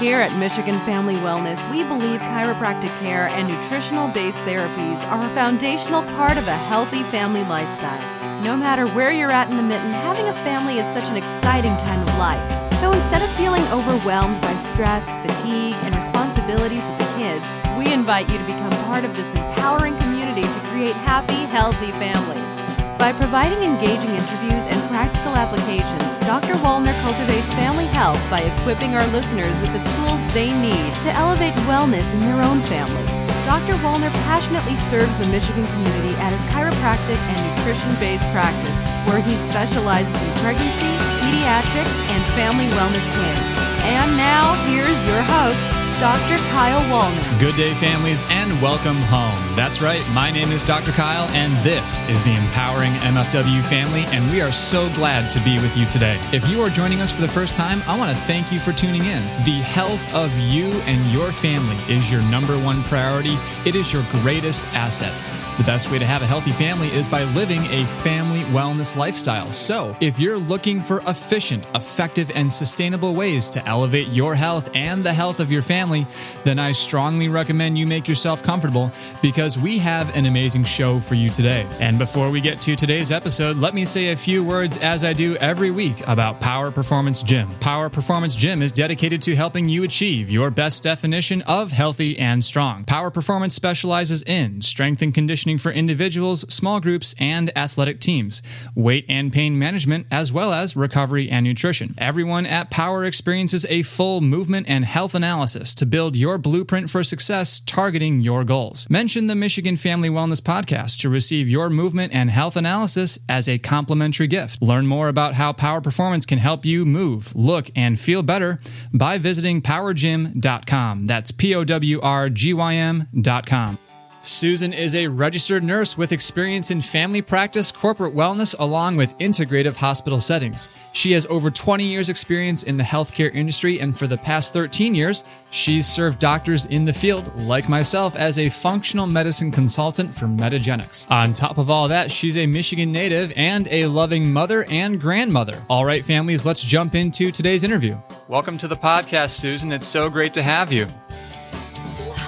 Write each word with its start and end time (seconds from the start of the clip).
Here 0.00 0.20
at 0.20 0.38
Michigan 0.38 0.78
Family 0.86 1.16
Wellness, 1.16 1.58
we 1.72 1.82
believe 1.82 2.20
chiropractic 2.20 2.96
care 3.00 3.26
and 3.34 3.48
nutritional 3.48 4.06
based 4.06 4.38
therapies 4.46 5.02
are 5.10 5.26
a 5.26 5.34
foundational 5.34 6.04
part 6.14 6.38
of 6.38 6.46
a 6.46 6.56
healthy 6.70 7.02
family 7.10 7.42
lifestyle. 7.50 7.98
No 8.44 8.56
matter 8.56 8.86
where 8.94 9.10
you're 9.10 9.32
at 9.32 9.50
in 9.50 9.56
the 9.56 9.62
mitten, 9.62 9.90
having 9.90 10.28
a 10.28 10.32
family 10.46 10.78
is 10.78 10.86
such 10.94 11.10
an 11.10 11.16
exciting 11.16 11.76
time 11.78 12.00
of 12.00 12.16
life. 12.16 12.38
So 12.78 12.92
instead 12.92 13.22
of 13.22 13.30
feeling 13.30 13.66
overwhelmed 13.74 14.40
by 14.40 14.54
stress, 14.70 15.02
fatigue, 15.26 15.74
and 15.82 15.96
responsibilities 15.96 16.86
with 16.86 16.98
the 16.98 17.10
kids, 17.18 17.48
we 17.76 17.92
invite 17.92 18.30
you 18.30 18.38
to 18.38 18.46
become 18.46 18.70
part 18.86 19.02
of 19.02 19.16
this 19.16 19.34
empowering 19.34 19.98
community 19.98 20.42
to 20.42 20.60
create 20.70 20.94
happy, 21.10 21.42
healthy 21.50 21.90
families. 21.98 22.67
By 22.98 23.12
providing 23.14 23.62
engaging 23.62 24.10
interviews 24.10 24.66
and 24.66 24.82
practical 24.90 25.38
applications, 25.38 26.02
Dr. 26.26 26.58
Wallner 26.58 26.90
cultivates 27.06 27.46
family 27.54 27.86
health 27.86 28.18
by 28.28 28.42
equipping 28.42 28.96
our 28.98 29.06
listeners 29.14 29.54
with 29.62 29.70
the 29.70 29.78
tools 29.94 30.18
they 30.34 30.50
need 30.50 30.90
to 31.06 31.14
elevate 31.14 31.54
wellness 31.70 32.02
in 32.12 32.20
their 32.26 32.42
own 32.42 32.60
family. 32.66 33.06
Dr. 33.46 33.78
Wallner 33.86 34.10
passionately 34.26 34.74
serves 34.90 35.14
the 35.22 35.30
Michigan 35.30 35.64
community 35.70 36.18
at 36.18 36.34
his 36.34 36.42
chiropractic 36.50 37.22
and 37.30 37.38
nutrition 37.54 37.94
based 38.02 38.26
practice, 38.34 38.76
where 39.06 39.22
he 39.22 39.38
specializes 39.46 40.10
in 40.10 40.30
pregnancy, 40.42 40.92
pediatrics, 41.22 41.96
and 42.10 42.20
family 42.34 42.66
wellness 42.74 43.06
care. 43.14 43.40
And 43.86 44.18
now, 44.18 44.58
here's 44.66 44.98
your 45.06 45.22
host, 45.22 45.77
Dr. 46.00 46.38
Kyle 46.52 46.80
Wallner. 46.82 47.40
Good 47.40 47.56
day, 47.56 47.74
families, 47.74 48.22
and 48.28 48.62
welcome 48.62 48.98
home. 48.98 49.56
That's 49.56 49.80
right, 49.80 50.08
my 50.10 50.30
name 50.30 50.52
is 50.52 50.62
Dr. 50.62 50.92
Kyle, 50.92 51.28
and 51.30 51.52
this 51.64 52.02
is 52.02 52.22
the 52.22 52.36
Empowering 52.36 52.92
MFW 52.92 53.64
family, 53.64 54.04
and 54.12 54.30
we 54.30 54.40
are 54.40 54.52
so 54.52 54.88
glad 54.90 55.28
to 55.30 55.40
be 55.40 55.58
with 55.58 55.76
you 55.76 55.86
today. 55.86 56.20
If 56.32 56.48
you 56.48 56.62
are 56.62 56.70
joining 56.70 57.00
us 57.00 57.10
for 57.10 57.20
the 57.20 57.26
first 57.26 57.56
time, 57.56 57.82
I 57.88 57.98
want 57.98 58.16
to 58.16 58.24
thank 58.26 58.52
you 58.52 58.60
for 58.60 58.72
tuning 58.72 59.06
in. 59.06 59.24
The 59.42 59.60
health 59.60 60.14
of 60.14 60.38
you 60.38 60.70
and 60.82 61.10
your 61.10 61.32
family 61.32 61.76
is 61.92 62.08
your 62.08 62.22
number 62.22 62.56
one 62.56 62.84
priority, 62.84 63.36
it 63.66 63.74
is 63.74 63.92
your 63.92 64.06
greatest 64.12 64.62
asset. 64.68 65.12
The 65.58 65.64
best 65.64 65.90
way 65.90 65.98
to 65.98 66.06
have 66.06 66.22
a 66.22 66.26
healthy 66.26 66.52
family 66.52 66.86
is 66.92 67.08
by 67.08 67.24
living 67.24 67.64
a 67.64 67.84
family 68.04 68.42
wellness 68.52 68.94
lifestyle. 68.94 69.50
So, 69.50 69.96
if 70.00 70.20
you're 70.20 70.38
looking 70.38 70.80
for 70.80 71.00
efficient, 71.08 71.66
effective, 71.74 72.30
and 72.32 72.50
sustainable 72.52 73.12
ways 73.12 73.50
to 73.50 73.66
elevate 73.66 74.06
your 74.06 74.36
health 74.36 74.70
and 74.72 75.02
the 75.02 75.12
health 75.12 75.40
of 75.40 75.50
your 75.50 75.62
family, 75.62 76.06
then 76.44 76.60
I 76.60 76.70
strongly 76.70 77.28
recommend 77.28 77.76
you 77.76 77.88
make 77.88 78.06
yourself 78.06 78.40
comfortable 78.40 78.92
because 79.20 79.58
we 79.58 79.78
have 79.78 80.14
an 80.14 80.26
amazing 80.26 80.62
show 80.62 81.00
for 81.00 81.16
you 81.16 81.28
today. 81.28 81.66
And 81.80 81.98
before 81.98 82.30
we 82.30 82.40
get 82.40 82.60
to 82.62 82.76
today's 82.76 83.10
episode, 83.10 83.56
let 83.56 83.74
me 83.74 83.84
say 83.84 84.12
a 84.12 84.16
few 84.16 84.44
words 84.44 84.76
as 84.76 85.02
I 85.02 85.12
do 85.12 85.34
every 85.38 85.72
week 85.72 86.06
about 86.06 86.38
Power 86.38 86.70
Performance 86.70 87.20
Gym. 87.20 87.50
Power 87.58 87.88
Performance 87.88 88.36
Gym 88.36 88.62
is 88.62 88.70
dedicated 88.70 89.22
to 89.22 89.34
helping 89.34 89.68
you 89.68 89.82
achieve 89.82 90.30
your 90.30 90.52
best 90.52 90.84
definition 90.84 91.42
of 91.42 91.72
healthy 91.72 92.16
and 92.16 92.44
strong. 92.44 92.84
Power 92.84 93.10
Performance 93.10 93.56
specializes 93.56 94.22
in 94.22 94.62
strength 94.62 95.02
and 95.02 95.12
conditioning 95.12 95.47
for 95.56 95.72
individuals, 95.72 96.40
small 96.52 96.80
groups, 96.80 97.14
and 97.18 97.56
athletic 97.56 98.00
teams, 98.00 98.42
weight 98.74 99.06
and 99.08 99.32
pain 99.32 99.58
management, 99.58 100.06
as 100.10 100.32
well 100.32 100.52
as 100.52 100.76
recovery 100.76 101.30
and 101.30 101.46
nutrition. 101.46 101.94
Everyone 101.96 102.44
at 102.44 102.70
Power 102.70 103.04
experiences 103.04 103.64
a 103.70 103.82
full 103.82 104.20
movement 104.20 104.66
and 104.68 104.84
health 104.84 105.14
analysis 105.14 105.74
to 105.76 105.86
build 105.86 106.16
your 106.16 106.36
blueprint 106.38 106.90
for 106.90 107.02
success 107.02 107.60
targeting 107.60 108.20
your 108.20 108.44
goals. 108.44 108.86
Mention 108.90 109.28
the 109.28 109.34
Michigan 109.34 109.76
Family 109.76 110.08
Wellness 110.08 110.40
Podcast 110.40 110.98
to 110.98 111.08
receive 111.08 111.48
your 111.48 111.70
movement 111.70 112.12
and 112.12 112.30
health 112.30 112.56
analysis 112.56 113.18
as 113.28 113.48
a 113.48 113.58
complimentary 113.58 114.26
gift. 114.26 114.60
Learn 114.60 114.86
more 114.86 115.08
about 115.08 115.34
how 115.34 115.52
Power 115.52 115.80
Performance 115.80 116.26
can 116.26 116.38
help 116.38 116.64
you 116.64 116.84
move, 116.84 117.34
look, 117.36 117.70
and 117.76 118.00
feel 118.00 118.22
better 118.22 118.60
by 118.92 119.18
visiting 119.18 119.62
powrgym.com. 119.62 121.06
That's 121.06 121.30
P 121.30 121.54
O 121.54 121.64
W 121.64 122.00
R 122.00 122.28
G 122.28 122.52
Y 122.52 122.74
M.com. 122.74 123.78
Susan 124.20 124.72
is 124.72 124.96
a 124.96 125.06
registered 125.06 125.62
nurse 125.62 125.96
with 125.96 126.10
experience 126.10 126.72
in 126.72 126.80
family 126.80 127.22
practice, 127.22 127.70
corporate 127.70 128.14
wellness, 128.14 128.52
along 128.58 128.96
with 128.96 129.16
integrative 129.18 129.76
hospital 129.76 130.18
settings. 130.18 130.68
She 130.92 131.12
has 131.12 131.24
over 131.26 131.52
20 131.52 131.84
years' 131.84 132.08
experience 132.08 132.64
in 132.64 132.76
the 132.76 132.82
healthcare 132.82 133.32
industry, 133.32 133.78
and 133.78 133.96
for 133.96 134.08
the 134.08 134.18
past 134.18 134.52
13 134.52 134.92
years, 134.92 135.22
she's 135.50 135.86
served 135.86 136.18
doctors 136.18 136.66
in 136.66 136.84
the 136.84 136.92
field, 136.92 137.32
like 137.42 137.68
myself, 137.68 138.16
as 138.16 138.40
a 138.40 138.48
functional 138.48 139.06
medicine 139.06 139.52
consultant 139.52 140.12
for 140.12 140.26
Metagenics. 140.26 141.08
On 141.08 141.32
top 141.32 141.56
of 141.56 141.70
all 141.70 141.86
that, 141.86 142.10
she's 142.10 142.36
a 142.36 142.46
Michigan 142.46 142.90
native 142.90 143.32
and 143.36 143.68
a 143.68 143.86
loving 143.86 144.32
mother 144.32 144.64
and 144.64 145.00
grandmother. 145.00 145.62
All 145.70 145.84
right, 145.84 146.04
families, 146.04 146.44
let's 146.44 146.64
jump 146.64 146.96
into 146.96 147.30
today's 147.30 147.62
interview. 147.62 147.96
Welcome 148.26 148.58
to 148.58 148.68
the 148.68 148.76
podcast, 148.76 149.30
Susan. 149.30 149.70
It's 149.70 149.86
so 149.86 150.10
great 150.10 150.34
to 150.34 150.42
have 150.42 150.72
you. 150.72 150.88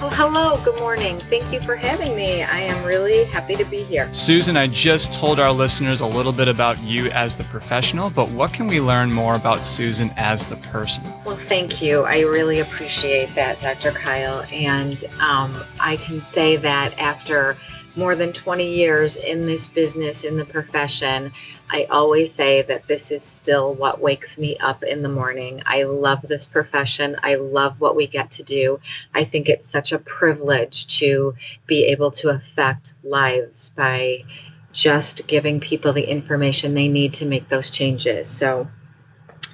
Hello, 0.09 0.59
good 0.63 0.79
morning. 0.79 1.21
Thank 1.29 1.53
you 1.53 1.61
for 1.61 1.75
having 1.75 2.15
me. 2.15 2.41
I 2.41 2.61
am 2.61 2.83
really 2.83 3.23
happy 3.25 3.55
to 3.55 3.63
be 3.63 3.83
here. 3.83 4.11
Susan, 4.11 4.57
I 4.57 4.65
just 4.65 5.13
told 5.13 5.39
our 5.39 5.51
listeners 5.51 6.01
a 6.01 6.07
little 6.07 6.31
bit 6.31 6.47
about 6.47 6.79
you 6.79 7.11
as 7.11 7.35
the 7.35 7.43
professional, 7.43 8.09
but 8.09 8.27
what 8.29 8.51
can 8.51 8.65
we 8.65 8.81
learn 8.81 9.13
more 9.13 9.35
about 9.35 9.63
Susan 9.63 10.11
as 10.17 10.43
the 10.45 10.55
person? 10.55 11.03
Well, 11.23 11.37
thank 11.47 11.83
you. 11.83 12.01
I 12.01 12.21
really 12.21 12.61
appreciate 12.61 13.35
that, 13.35 13.61
Dr. 13.61 13.91
Kyle. 13.91 14.43
And 14.51 15.03
um, 15.19 15.63
I 15.79 15.97
can 15.97 16.25
say 16.33 16.57
that 16.57 16.97
after 16.97 17.55
more 17.95 18.15
than 18.15 18.33
20 18.33 18.73
years 18.73 19.17
in 19.17 19.45
this 19.45 19.67
business, 19.67 20.23
in 20.23 20.37
the 20.37 20.45
profession, 20.45 21.31
I 21.69 21.85
always 21.85 22.33
say 22.33 22.61
that 22.63 22.87
this 22.87 23.11
is 23.11 23.23
still 23.23 23.73
what 23.73 23.99
wakes 23.99 24.37
me 24.37 24.57
up 24.57 24.83
in 24.83 25.01
the 25.01 25.09
morning. 25.09 25.61
I 25.65 25.83
love 25.83 26.21
this 26.21 26.45
profession. 26.45 27.17
I 27.21 27.35
love 27.35 27.79
what 27.79 27.95
we 27.95 28.07
get 28.07 28.31
to 28.31 28.43
do. 28.43 28.79
I 29.13 29.25
think 29.25 29.49
it's 29.49 29.69
such 29.69 29.91
a 29.91 29.99
privilege 29.99 30.99
to 30.99 31.35
be 31.67 31.85
able 31.85 32.11
to 32.11 32.29
affect 32.29 32.93
lives 33.03 33.71
by 33.75 34.23
just 34.71 35.27
giving 35.27 35.59
people 35.59 35.91
the 35.91 36.09
information 36.09 36.73
they 36.73 36.87
need 36.87 37.15
to 37.15 37.25
make 37.25 37.49
those 37.49 37.69
changes. 37.69 38.29
So, 38.29 38.69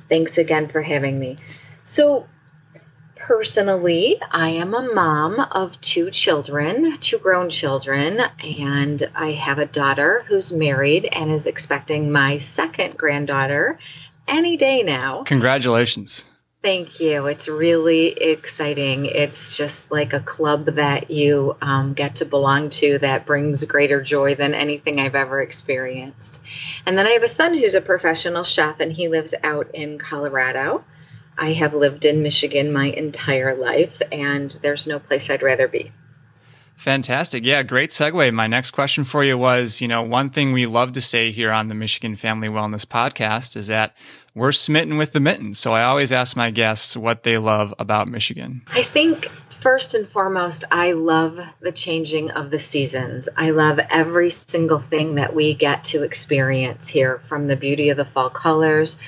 thanks 0.10 0.38
again 0.38 0.68
for 0.68 0.82
having 0.82 1.20
me. 1.20 1.38
So, 1.84 2.28
Personally, 3.20 4.22
I 4.32 4.50
am 4.50 4.74
a 4.74 4.94
mom 4.94 5.40
of 5.40 5.80
two 5.82 6.12
children, 6.12 6.94
two 6.96 7.18
grown 7.18 7.50
children, 7.50 8.22
and 8.44 9.10
I 9.16 9.32
have 9.32 9.60
a 9.60 9.66
daughter 9.66 10.24
who's 10.28 10.54
married 10.54 11.10
and 11.12 11.32
is 11.32 11.48
expecting 11.48 12.12
my 12.12 12.38
second 12.38 12.98
granddaughter 12.98 13.80
any 14.28 14.58
day 14.58 14.84
now. 14.84 15.24
Congratulations. 15.24 16.26
Thank 16.64 17.00
you. 17.00 17.28
It's 17.28 17.48
really 17.48 18.08
exciting. 18.08 19.06
It's 19.06 19.56
just 19.56 19.92
like 19.92 20.14
a 20.14 20.20
club 20.20 20.66
that 20.66 21.12
you 21.12 21.56
um, 21.62 21.94
get 21.94 22.18
to 22.18 22.26
belong 22.26 22.72
to 22.72 22.98
that 23.00 23.26
brings 23.26 23.64
greater 23.66 24.02
joy 24.02 24.36
than 24.36 24.54
anything 24.54 25.00
I've 25.00 25.16
ever 25.16 25.42
experienced. 25.42 26.44
And 26.86 26.98
then 26.98 27.06
I 27.08 27.12
have 27.12 27.24
a 27.24 27.28
son 27.28 27.54
who's 27.54 27.76
a 27.76 27.82
professional 27.82 28.44
chef 28.44 28.80
and 28.80 28.92
he 28.92 29.08
lives 29.08 29.36
out 29.44 29.76
in 29.76 29.98
Colorado. 30.00 30.84
I 31.38 31.54
have 31.54 31.74
lived 31.74 32.06
in 32.06 32.24
Michigan 32.24 32.72
my 32.72 32.88
entire 32.88 33.56
life, 33.56 34.02
and 34.12 34.52
there's 34.62 34.88
no 34.88 35.00
place 35.00 35.30
I'd 35.30 35.44
rather 35.44 35.68
be. 35.68 35.92
Fantastic. 36.78 37.44
Yeah, 37.44 37.64
great 37.64 37.90
segue. 37.90 38.32
My 38.34 38.46
next 38.46 38.72
question 38.72 39.04
for 39.04 39.24
you 39.24 39.36
was, 39.36 39.82
you 39.82 39.88
know, 39.88 40.04
one 40.04 40.30
thing 40.30 40.54
we 40.54 40.66
love 40.66 40.94
to 40.94 41.02
say 41.02 41.32
here 41.32 41.52
on 41.52 41.70
the 41.70 41.74
Michigan 41.74 42.16
Family 42.16 42.50
Wellness 42.50 42.86
podcast 42.86 43.58
is 43.58 43.66
that 43.68 43.96
we're 44.36 44.52
smitten 44.52 44.98
with 44.98 45.12
the 45.12 45.20
mittens. 45.20 45.58
So 45.58 45.74
I 45.74 45.84
always 45.86 46.12
ask 46.12 46.38
my 46.38 46.52
guests 46.52 46.96
what 46.96 47.24
they 47.24 47.40
love 47.40 47.74
about 47.80 48.08
Michigan. 48.08 48.62
I 48.68 48.84
think 48.84 49.26
first 49.50 49.96
and 49.96 50.08
foremost, 50.08 50.66
I 50.70 50.92
love 50.92 51.40
the 51.60 51.72
changing 51.72 52.30
of 52.30 52.52
the 52.52 52.60
seasons. 52.60 53.28
I 53.36 53.50
love 53.50 53.80
every 53.90 54.30
single 54.30 54.80
thing 54.80 55.16
that 55.16 55.34
we 55.34 55.56
get 55.56 55.86
to 55.86 56.04
experience 56.04 56.88
here 56.88 57.18
from 57.18 57.48
the 57.48 57.56
beauty 57.56 57.90
of 57.90 57.98
the 57.98 58.06
fall 58.06 58.30
colors 58.30 59.00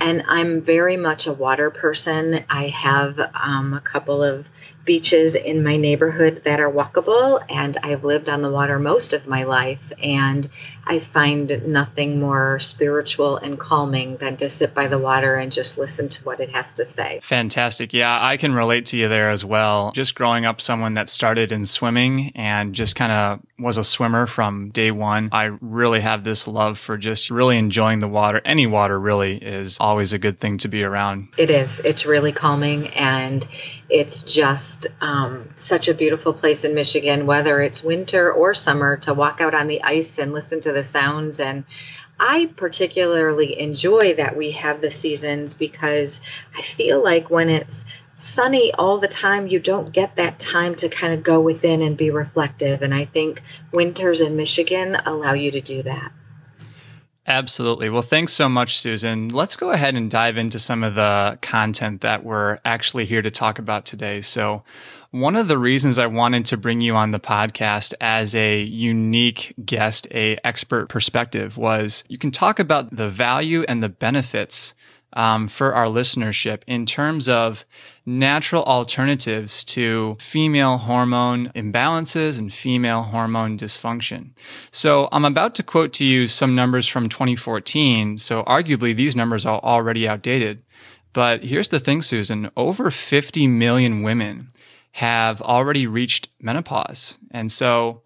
and 0.00 0.24
I'm 0.28 0.60
very 0.60 0.96
much 0.96 1.26
a 1.26 1.32
water 1.32 1.70
person. 1.70 2.44
I 2.48 2.68
have 2.68 3.18
um, 3.34 3.74
a 3.74 3.80
couple 3.80 4.22
of 4.22 4.48
beaches 4.84 5.34
in 5.34 5.62
my 5.62 5.76
neighborhood 5.76 6.42
that 6.44 6.60
are 6.60 6.70
walkable, 6.70 7.44
and 7.50 7.76
I've 7.82 8.04
lived 8.04 8.28
on 8.28 8.40
the 8.40 8.50
water 8.50 8.78
most 8.78 9.12
of 9.12 9.28
my 9.28 9.44
life. 9.44 9.92
And 10.02 10.48
I 10.86 11.00
find 11.00 11.66
nothing 11.66 12.18
more 12.18 12.58
spiritual 12.58 13.36
and 13.36 13.58
calming 13.58 14.16
than 14.16 14.38
to 14.38 14.48
sit 14.48 14.74
by 14.74 14.86
the 14.86 14.98
water 14.98 15.36
and 15.36 15.52
just 15.52 15.76
listen 15.76 16.08
to 16.08 16.24
what 16.24 16.40
it 16.40 16.50
has 16.50 16.74
to 16.74 16.86
say. 16.86 17.20
Fantastic. 17.22 17.92
Yeah, 17.92 18.18
I 18.24 18.38
can 18.38 18.54
relate 18.54 18.86
to 18.86 18.96
you 18.96 19.08
there 19.08 19.28
as 19.28 19.44
well. 19.44 19.92
Just 19.92 20.14
growing 20.14 20.46
up, 20.46 20.60
someone 20.60 20.94
that 20.94 21.10
started 21.10 21.52
in 21.52 21.66
swimming 21.66 22.32
and 22.34 22.74
just 22.74 22.96
kind 22.96 23.12
of 23.12 23.40
was 23.58 23.76
a 23.76 23.84
swimmer 23.84 24.26
from 24.26 24.70
day 24.70 24.90
one. 24.90 25.30
I 25.32 25.44
really 25.60 26.00
have 26.00 26.22
this 26.22 26.46
love 26.46 26.78
for 26.78 26.96
just 26.96 27.30
really 27.30 27.58
enjoying 27.58 27.98
the 27.98 28.08
water. 28.08 28.40
Any 28.44 28.66
water 28.66 28.98
really 28.98 29.36
is 29.36 29.76
always 29.80 30.12
a 30.12 30.18
good 30.18 30.38
thing 30.38 30.58
to 30.58 30.68
be 30.68 30.84
around. 30.84 31.28
It 31.36 31.50
is. 31.50 31.80
It's 31.80 32.06
really 32.06 32.32
calming 32.32 32.88
and 32.88 33.46
it's 33.90 34.22
just 34.22 34.86
um, 35.00 35.48
such 35.56 35.88
a 35.88 35.94
beautiful 35.94 36.32
place 36.32 36.64
in 36.64 36.74
Michigan, 36.74 37.26
whether 37.26 37.60
it's 37.60 37.82
winter 37.82 38.32
or 38.32 38.54
summer, 38.54 38.98
to 38.98 39.14
walk 39.14 39.40
out 39.40 39.54
on 39.54 39.66
the 39.66 39.82
ice 39.82 40.18
and 40.18 40.32
listen 40.32 40.60
to 40.60 40.72
the 40.72 40.84
sounds. 40.84 41.40
And 41.40 41.64
I 42.20 42.50
particularly 42.56 43.58
enjoy 43.58 44.14
that 44.16 44.36
we 44.36 44.52
have 44.52 44.80
the 44.80 44.90
seasons 44.90 45.54
because 45.54 46.20
I 46.56 46.62
feel 46.62 47.02
like 47.02 47.30
when 47.30 47.48
it's 47.48 47.84
sunny 48.18 48.72
all 48.74 48.98
the 48.98 49.08
time, 49.08 49.46
you 49.46 49.60
don't 49.60 49.92
get 49.92 50.16
that 50.16 50.38
time 50.38 50.74
to 50.76 50.88
kind 50.88 51.14
of 51.14 51.22
go 51.22 51.40
within 51.40 51.80
and 51.80 51.96
be 51.96 52.10
reflective. 52.10 52.82
And 52.82 52.92
I 52.92 53.04
think 53.06 53.42
winters 53.72 54.20
in 54.20 54.36
Michigan 54.36 54.96
allow 55.06 55.32
you 55.32 55.52
to 55.52 55.60
do 55.60 55.82
that. 55.84 56.12
Absolutely. 57.26 57.90
Well, 57.90 58.00
thanks 58.00 58.32
so 58.32 58.48
much, 58.48 58.78
Susan. 58.78 59.28
Let's 59.28 59.54
go 59.54 59.70
ahead 59.70 59.94
and 59.96 60.10
dive 60.10 60.38
into 60.38 60.58
some 60.58 60.82
of 60.82 60.94
the 60.94 61.38
content 61.42 62.00
that 62.00 62.24
we're 62.24 62.58
actually 62.64 63.04
here 63.04 63.20
to 63.20 63.30
talk 63.30 63.58
about 63.58 63.84
today. 63.84 64.22
So, 64.22 64.64
one 65.10 65.36
of 65.36 65.46
the 65.46 65.58
reasons 65.58 65.98
I 65.98 66.06
wanted 66.06 66.46
to 66.46 66.56
bring 66.56 66.80
you 66.80 66.94
on 66.94 67.10
the 67.10 67.20
podcast 67.20 67.92
as 68.00 68.34
a 68.34 68.60
unique 68.62 69.54
guest, 69.62 70.06
a 70.10 70.38
expert 70.42 70.88
perspective 70.88 71.58
was 71.58 72.02
you 72.08 72.18
can 72.18 72.30
talk 72.30 72.58
about 72.58 72.94
the 72.94 73.10
value 73.10 73.62
and 73.68 73.82
the 73.82 73.88
benefits 73.90 74.74
um, 75.14 75.48
for 75.48 75.74
our 75.74 75.86
listenership 75.86 76.62
in 76.66 76.86
terms 76.86 77.28
of 77.28 77.64
natural 78.04 78.62
alternatives 78.64 79.64
to 79.64 80.16
female 80.20 80.78
hormone 80.78 81.50
imbalances 81.54 82.38
and 82.38 82.52
female 82.52 83.04
hormone 83.04 83.56
dysfunction. 83.56 84.30
So 84.70 85.08
I'm 85.12 85.24
about 85.24 85.54
to 85.56 85.62
quote 85.62 85.92
to 85.94 86.06
you 86.06 86.26
some 86.26 86.54
numbers 86.54 86.86
from 86.86 87.08
2014. 87.08 88.18
So 88.18 88.42
arguably 88.42 88.94
these 88.94 89.16
numbers 89.16 89.46
are 89.46 89.60
already 89.60 90.06
outdated. 90.06 90.62
But 91.12 91.44
here's 91.44 91.68
the 91.68 91.80
thing, 91.80 92.02
Susan, 92.02 92.50
over 92.56 92.90
50 92.90 93.46
million 93.46 94.02
women 94.02 94.50
have 94.92 95.40
already 95.40 95.86
reached 95.86 96.28
menopause. 96.40 97.18
And 97.30 97.50
so 97.50 98.02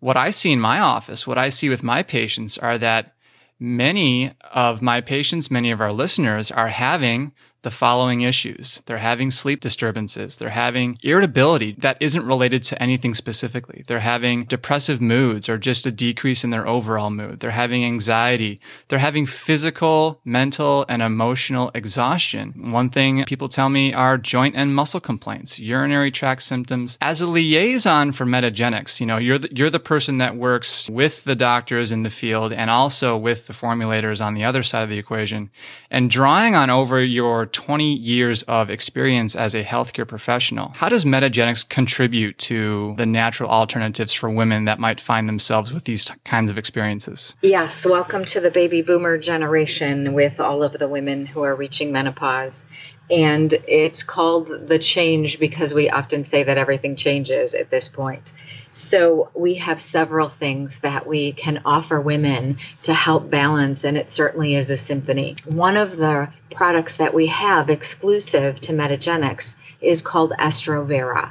what 0.00 0.16
I 0.16 0.30
see 0.30 0.52
in 0.52 0.60
my 0.60 0.80
office, 0.80 1.26
what 1.26 1.38
I 1.38 1.48
see 1.48 1.68
with 1.68 1.82
my 1.82 2.02
patients 2.02 2.58
are 2.58 2.78
that 2.78 3.14
many 3.60 4.32
of 4.52 4.80
my 4.80 5.00
patients, 5.00 5.50
many 5.50 5.70
of 5.70 5.80
our 5.80 5.92
listeners 5.92 6.50
are 6.50 6.68
having 6.68 7.32
the 7.62 7.70
following 7.70 8.22
issues. 8.22 8.82
They're 8.86 8.98
having 8.98 9.30
sleep 9.30 9.60
disturbances. 9.60 10.36
They're 10.36 10.50
having 10.50 10.98
irritability 11.02 11.76
that 11.78 11.98
isn't 12.00 12.24
related 12.24 12.62
to 12.64 12.82
anything 12.82 13.14
specifically. 13.14 13.84
They're 13.86 14.00
having 14.00 14.44
depressive 14.44 15.00
moods 15.00 15.48
or 15.48 15.58
just 15.58 15.86
a 15.86 15.92
decrease 15.92 16.42
in 16.44 16.50
their 16.50 16.66
overall 16.66 17.10
mood. 17.10 17.40
They're 17.40 17.50
having 17.50 17.84
anxiety. 17.84 18.58
They're 18.88 18.98
having 18.98 19.26
physical, 19.26 20.20
mental, 20.24 20.86
and 20.88 21.02
emotional 21.02 21.70
exhaustion. 21.74 22.72
One 22.72 22.88
thing 22.88 23.24
people 23.24 23.48
tell 23.48 23.68
me 23.68 23.92
are 23.92 24.16
joint 24.16 24.56
and 24.56 24.74
muscle 24.74 25.00
complaints, 25.00 25.58
urinary 25.58 26.10
tract 26.10 26.42
symptoms. 26.42 26.96
As 27.00 27.20
a 27.20 27.26
liaison 27.26 28.12
for 28.12 28.24
Metagenics, 28.24 29.00
you 29.00 29.06
know, 29.06 29.18
you're 29.18 29.38
the, 29.38 29.54
you're 29.54 29.70
the 29.70 29.78
person 29.78 30.18
that 30.18 30.36
works 30.36 30.88
with 30.88 31.24
the 31.24 31.34
doctors 31.34 31.92
in 31.92 32.02
the 32.02 32.10
field 32.10 32.52
and 32.52 32.70
also 32.70 33.16
with 33.16 33.46
the 33.46 33.52
formulators 33.52 34.24
on 34.24 34.34
the 34.34 34.44
other 34.44 34.62
side 34.62 34.82
of 34.82 34.88
the 34.88 34.98
equation 34.98 35.50
and 35.90 36.10
drawing 36.10 36.54
on 36.54 36.70
over 36.70 37.02
your 37.02 37.46
20 37.52 37.94
years 37.94 38.42
of 38.44 38.70
experience 38.70 39.34
as 39.34 39.54
a 39.54 39.64
healthcare 39.64 40.06
professional, 40.06 40.68
how 40.70 40.88
does 40.88 41.04
Metagenics 41.04 41.68
contribute 41.68 42.38
to 42.38 42.94
the 42.96 43.06
natural 43.06 43.50
alternatives 43.50 44.12
for 44.12 44.30
women 44.30 44.64
that 44.64 44.78
might 44.78 45.00
find 45.00 45.28
themselves 45.28 45.72
with 45.72 45.84
these 45.84 46.10
kinds 46.24 46.50
of 46.50 46.58
experiences? 46.58 47.34
Yes, 47.42 47.72
welcome 47.84 48.24
to 48.32 48.40
the 48.40 48.50
baby 48.50 48.82
boomer 48.82 49.18
generation 49.18 50.12
with 50.12 50.40
all 50.40 50.62
of 50.62 50.72
the 50.78 50.88
women 50.88 51.26
who 51.26 51.42
are 51.42 51.54
reaching 51.54 51.92
menopause. 51.92 52.62
And 53.10 53.52
it's 53.66 54.04
called 54.04 54.68
the 54.68 54.78
change 54.78 55.38
because 55.40 55.74
we 55.74 55.90
often 55.90 56.24
say 56.24 56.44
that 56.44 56.58
everything 56.58 56.94
changes 56.96 57.54
at 57.54 57.70
this 57.70 57.88
point. 57.88 58.30
So 58.72 59.30
we 59.34 59.54
have 59.56 59.80
several 59.80 60.28
things 60.28 60.78
that 60.82 61.06
we 61.06 61.32
can 61.32 61.62
offer 61.64 62.00
women 62.00 62.58
to 62.84 62.94
help 62.94 63.30
balance, 63.30 63.84
and 63.84 63.96
it 63.96 64.10
certainly 64.10 64.54
is 64.54 64.70
a 64.70 64.78
symphony. 64.78 65.36
One 65.44 65.76
of 65.76 65.96
the 65.96 66.28
products 66.50 66.96
that 66.96 67.14
we 67.14 67.26
have 67.26 67.68
exclusive 67.70 68.60
to 68.62 68.72
Metagenics 68.72 69.56
is 69.80 70.02
called 70.02 70.32
Estrovera. 70.32 71.30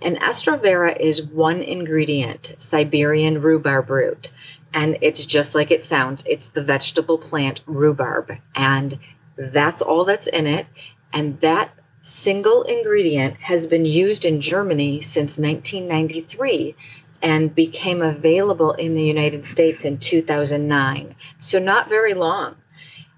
And 0.00 0.20
Estrovera 0.20 0.98
is 0.98 1.22
one 1.22 1.62
ingredient, 1.62 2.54
Siberian 2.58 3.40
rhubarb 3.40 3.88
root. 3.88 4.32
And 4.74 4.98
it's 5.02 5.24
just 5.26 5.54
like 5.54 5.70
it 5.70 5.84
sounds. 5.84 6.24
It's 6.26 6.48
the 6.48 6.62
vegetable 6.62 7.18
plant 7.18 7.62
rhubarb. 7.66 8.32
And 8.56 8.98
that's 9.36 9.82
all 9.82 10.04
that's 10.04 10.26
in 10.26 10.46
it. 10.46 10.66
And 11.12 11.38
that 11.40 11.70
single 12.02 12.64
ingredient 12.64 13.36
has 13.36 13.66
been 13.66 13.86
used 13.86 14.24
in 14.24 14.40
Germany 14.40 15.00
since 15.02 15.38
1993 15.38 16.74
and 17.22 17.54
became 17.54 18.02
available 18.02 18.72
in 18.72 18.94
the 18.94 19.04
United 19.04 19.46
States 19.46 19.84
in 19.84 19.98
2009. 19.98 21.14
So, 21.38 21.60
not 21.60 21.88
very 21.88 22.14
long. 22.14 22.56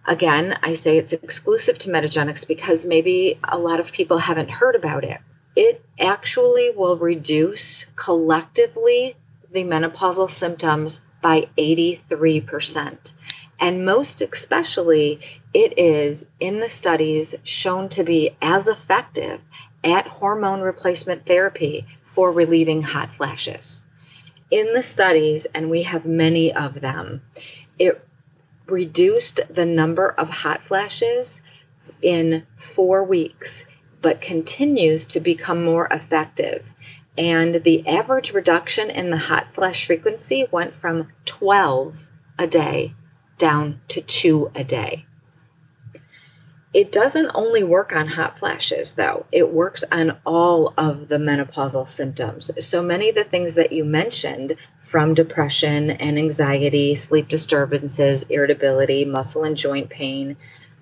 Again, 0.07 0.59
I 0.63 0.75
say 0.75 0.99
it's 0.99 1.15
exclusive 1.15 1.79
to 1.81 1.91
Metagenics 1.91 2.47
because 2.47 2.85
maybe 2.85 3.39
a 3.43 3.59
lot 3.59 3.81
of 3.81 3.93
people 3.93 4.19
haven't 4.19 4.51
heard 4.51 4.77
about 4.77 5.05
it. 5.05 5.19
It 5.57 5.83
actually 5.99 6.71
will 6.71 6.99
reduce 6.99 7.87
collectively 7.97 9.17
the 9.51 9.65
menopausal 9.65 10.29
symptoms 10.29 11.01
by 11.23 11.49
83%. 11.57 13.13
And 13.59 13.87
most 13.87 14.21
especially, 14.21 15.21
it 15.55 15.79
is 15.79 16.27
in 16.41 16.59
the 16.59 16.69
studies 16.69 17.37
shown 17.45 17.89
to 17.91 18.03
be 18.03 18.37
as 18.43 18.67
effective 18.67 19.41
at 19.85 20.09
hormone 20.09 20.61
replacement 20.61 21.25
therapy 21.25 21.87
for 22.05 22.33
relieving 22.33 22.83
hot 22.83 23.13
flashes. 23.13 23.83
In 24.51 24.75
the 24.75 24.83
studies, 24.83 25.47
and 25.47 25.71
we 25.71 25.85
have 25.85 26.07
many 26.07 26.53
of 26.53 26.81
them, 26.81 27.23
it 27.79 28.05
reduced 28.67 29.41
the 29.49 29.65
number 29.65 30.09
of 30.09 30.29
hot 30.29 30.61
flashes 30.61 31.41
in 32.03 32.47
four 32.57 33.05
weeks, 33.05 33.67
but 34.03 34.21
continues 34.21 35.07
to 35.09 35.21
become 35.21 35.65
more 35.65 35.87
effective. 35.91 36.75
And 37.17 37.63
the 37.63 37.87
average 37.87 38.33
reduction 38.33 38.91
in 38.91 39.11
the 39.11 39.17
hot 39.17 39.53
flash 39.53 39.87
frequency 39.87 40.49
went 40.51 40.75
from 40.75 41.13
12 41.27 42.11
a 42.39 42.47
day 42.47 42.95
down 43.39 43.81
to 43.89 44.01
two 44.01 44.51
a 44.55 44.65
day. 44.65 45.07
It 46.75 46.91
doesn't 46.91 47.31
only 47.35 47.63
work 47.63 47.95
on 47.95 48.09
hot 48.09 48.37
flashes, 48.37 48.97
though. 48.97 49.27
It 49.31 49.49
works 49.49 49.85
on 49.93 50.19
all 50.27 50.75
of 50.77 51.07
the 51.07 51.19
menopausal 51.19 51.89
symptoms. 51.89 52.51
So 52.67 52.83
many 52.83 53.11
of 53.11 53.15
the 53.15 53.23
things 53.23 53.55
that 53.55 53.71
you 53.71 53.85
mentioned, 53.85 54.57
from 54.81 55.15
depression 55.15 55.93
and 55.93 56.19
anxiety, 56.19 56.97
sleep 56.97 57.29
disturbances, 57.29 58.25
irritability, 58.25 59.05
muscle 59.05 59.45
and 59.45 59.57
joint 59.57 59.89
pain, 59.89 60.37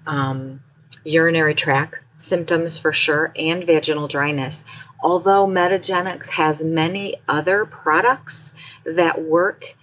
um, 0.07 0.63
urinary 1.05 1.55
tract 1.55 2.01
symptoms 2.17 2.79
for 2.79 2.95
sure, 2.95 3.31
and 3.37 3.65
vaginal 3.65 4.09
dryness. 4.09 4.65
Although 5.03 5.47
Metagenics 5.47 6.31
has 6.31 6.65
many 6.65 7.17
other 7.29 7.67
products 7.67 8.55
that 8.85 9.21
work 9.21 9.77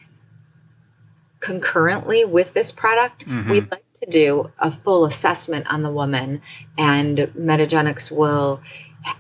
concurrently 1.40 2.26
with 2.26 2.54
this 2.54 2.72
product, 2.72 3.28
mm-hmm. 3.28 3.52
we'd 3.52 3.72
like 3.72 3.84
to 4.02 4.10
do 4.10 4.52
a 4.58 4.72
full 4.72 5.06
assessment 5.06 5.72
on 5.72 5.84
the 5.84 5.92
woman, 5.92 6.42
and 6.78 7.18
Metagenics 7.18 8.12
will 8.12 8.62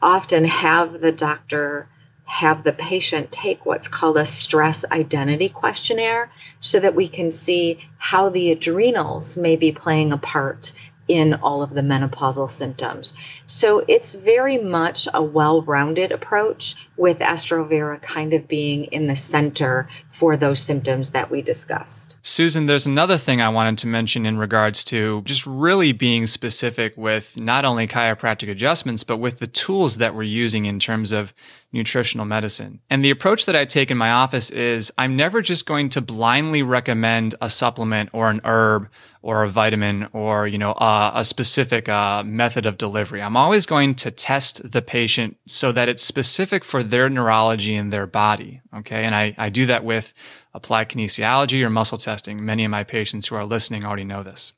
often 0.01 0.45
have 0.45 0.99
the 0.99 1.11
doctor 1.11 1.87
have 2.25 2.63
the 2.63 2.71
patient 2.71 3.31
take 3.31 3.65
what's 3.65 3.87
called 3.87 4.15
a 4.15 4.25
stress 4.25 4.85
identity 4.91 5.49
questionnaire 5.49 6.31
so 6.59 6.79
that 6.79 6.93
we 6.93 7.07
can 7.07 7.31
see 7.31 7.83
how 7.97 8.29
the 8.29 8.51
adrenals 8.51 9.35
may 9.35 9.55
be 9.55 9.71
playing 9.71 10.11
a 10.11 10.17
part 10.17 10.73
in 11.09 11.33
all 11.33 11.61
of 11.63 11.71
the 11.71 11.81
menopausal 11.81 12.49
symptoms. 12.49 13.13
So 13.47 13.83
it's 13.87 14.13
very 14.13 14.59
much 14.59 15.07
a 15.13 15.21
well 15.21 15.63
rounded 15.63 16.13
approach 16.13 16.75
with 16.95 17.19
Estrovera 17.19 18.01
kind 18.01 18.33
of 18.33 18.47
being 18.47 18.85
in 18.85 19.07
the 19.07 19.15
center 19.15 19.89
for 20.09 20.37
those 20.37 20.61
symptoms 20.61 21.11
that 21.11 21.31
we 21.31 21.41
discussed. 21.41 22.17
Susan, 22.21 22.67
there's 22.67 22.85
another 22.85 23.17
thing 23.17 23.41
I 23.41 23.49
wanted 23.49 23.79
to 23.79 23.87
mention 23.87 24.25
in 24.25 24.37
regards 24.37 24.83
to 24.85 25.21
just 25.23 25.45
really 25.47 25.91
being 25.91 26.27
specific 26.27 26.95
with 26.95 27.39
not 27.39 27.65
only 27.65 27.87
chiropractic 27.87 28.49
adjustments, 28.49 29.03
but 29.03 29.17
with 29.17 29.39
the 29.39 29.47
tools 29.47 29.97
that 29.97 30.13
we're 30.13 30.23
using 30.23 30.65
in 30.65 30.77
terms 30.77 31.11
of 31.11 31.33
nutritional 31.71 32.25
medicine. 32.25 32.79
And 32.89 33.03
the 33.03 33.11
approach 33.11 33.45
that 33.45 33.55
I 33.55 33.65
take 33.65 33.89
in 33.91 33.97
my 33.97 34.11
office 34.11 34.49
is 34.49 34.91
I'm 34.97 35.15
never 35.15 35.41
just 35.41 35.65
going 35.65 35.89
to 35.89 36.01
blindly 36.01 36.61
recommend 36.61 37.35
a 37.41 37.49
supplement 37.49 38.09
or 38.13 38.29
an 38.29 38.41
herb 38.43 38.89
or 39.21 39.43
a 39.43 39.49
vitamin 39.49 40.07
or, 40.13 40.47
you 40.47 40.57
know, 40.57 40.71
uh, 40.71 41.11
a 41.13 41.25
specific 41.25 41.89
uh, 41.89 42.23
method 42.23 42.65
of 42.65 42.77
delivery. 42.77 43.21
I'm 43.21 43.35
always 43.35 43.65
going 43.65 43.95
to 43.95 44.11
test 44.11 44.71
the 44.71 44.81
patient 44.81 45.37
so 45.45 45.71
that 45.73 45.89
it's 45.89 46.03
specific 46.03 46.63
for 46.63 46.83
their 46.83 47.09
neurology 47.09 47.75
and 47.75 47.91
their 47.91 48.07
body. 48.07 48.61
Okay. 48.77 49.03
And 49.03 49.13
I, 49.13 49.35
I 49.37 49.49
do 49.49 49.65
that 49.65 49.83
with 49.83 50.13
applied 50.53 50.89
kinesiology 50.89 51.61
or 51.63 51.69
muscle 51.69 51.97
testing. 51.97 52.45
Many 52.45 52.63
of 52.63 52.71
my 52.71 52.83
patients 52.83 53.27
who 53.27 53.35
are 53.35 53.45
listening 53.45 53.83
already 53.83 54.05
know 54.05 54.23
this. 54.23 54.53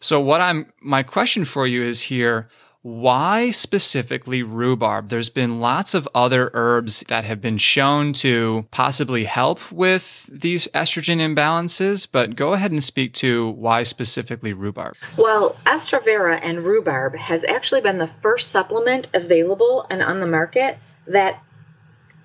So 0.00 0.20
what 0.20 0.40
I'm, 0.40 0.72
my 0.80 1.04
question 1.04 1.44
for 1.44 1.66
you 1.66 1.82
is 1.82 2.02
here, 2.02 2.48
why 2.82 3.50
specifically 3.50 4.42
rhubarb? 4.42 5.08
There's 5.08 5.30
been 5.30 5.60
lots 5.60 5.94
of 5.94 6.08
other 6.14 6.50
herbs 6.52 7.04
that 7.08 7.24
have 7.24 7.40
been 7.40 7.58
shown 7.58 8.12
to 8.14 8.66
possibly 8.72 9.24
help 9.24 9.70
with 9.70 10.28
these 10.30 10.66
estrogen 10.74 11.18
imbalances, 11.18 12.08
but 12.10 12.34
go 12.34 12.52
ahead 12.52 12.72
and 12.72 12.82
speak 12.82 13.14
to 13.14 13.50
why 13.50 13.84
specifically 13.84 14.52
rhubarb. 14.52 14.96
Well, 15.16 15.56
Estrovera 15.64 16.40
and 16.42 16.64
rhubarb 16.64 17.14
has 17.14 17.44
actually 17.44 17.82
been 17.82 17.98
the 17.98 18.10
first 18.20 18.50
supplement 18.50 19.08
available 19.14 19.86
and 19.88 20.02
on 20.02 20.18
the 20.18 20.26
market 20.26 20.78
that 21.06 21.40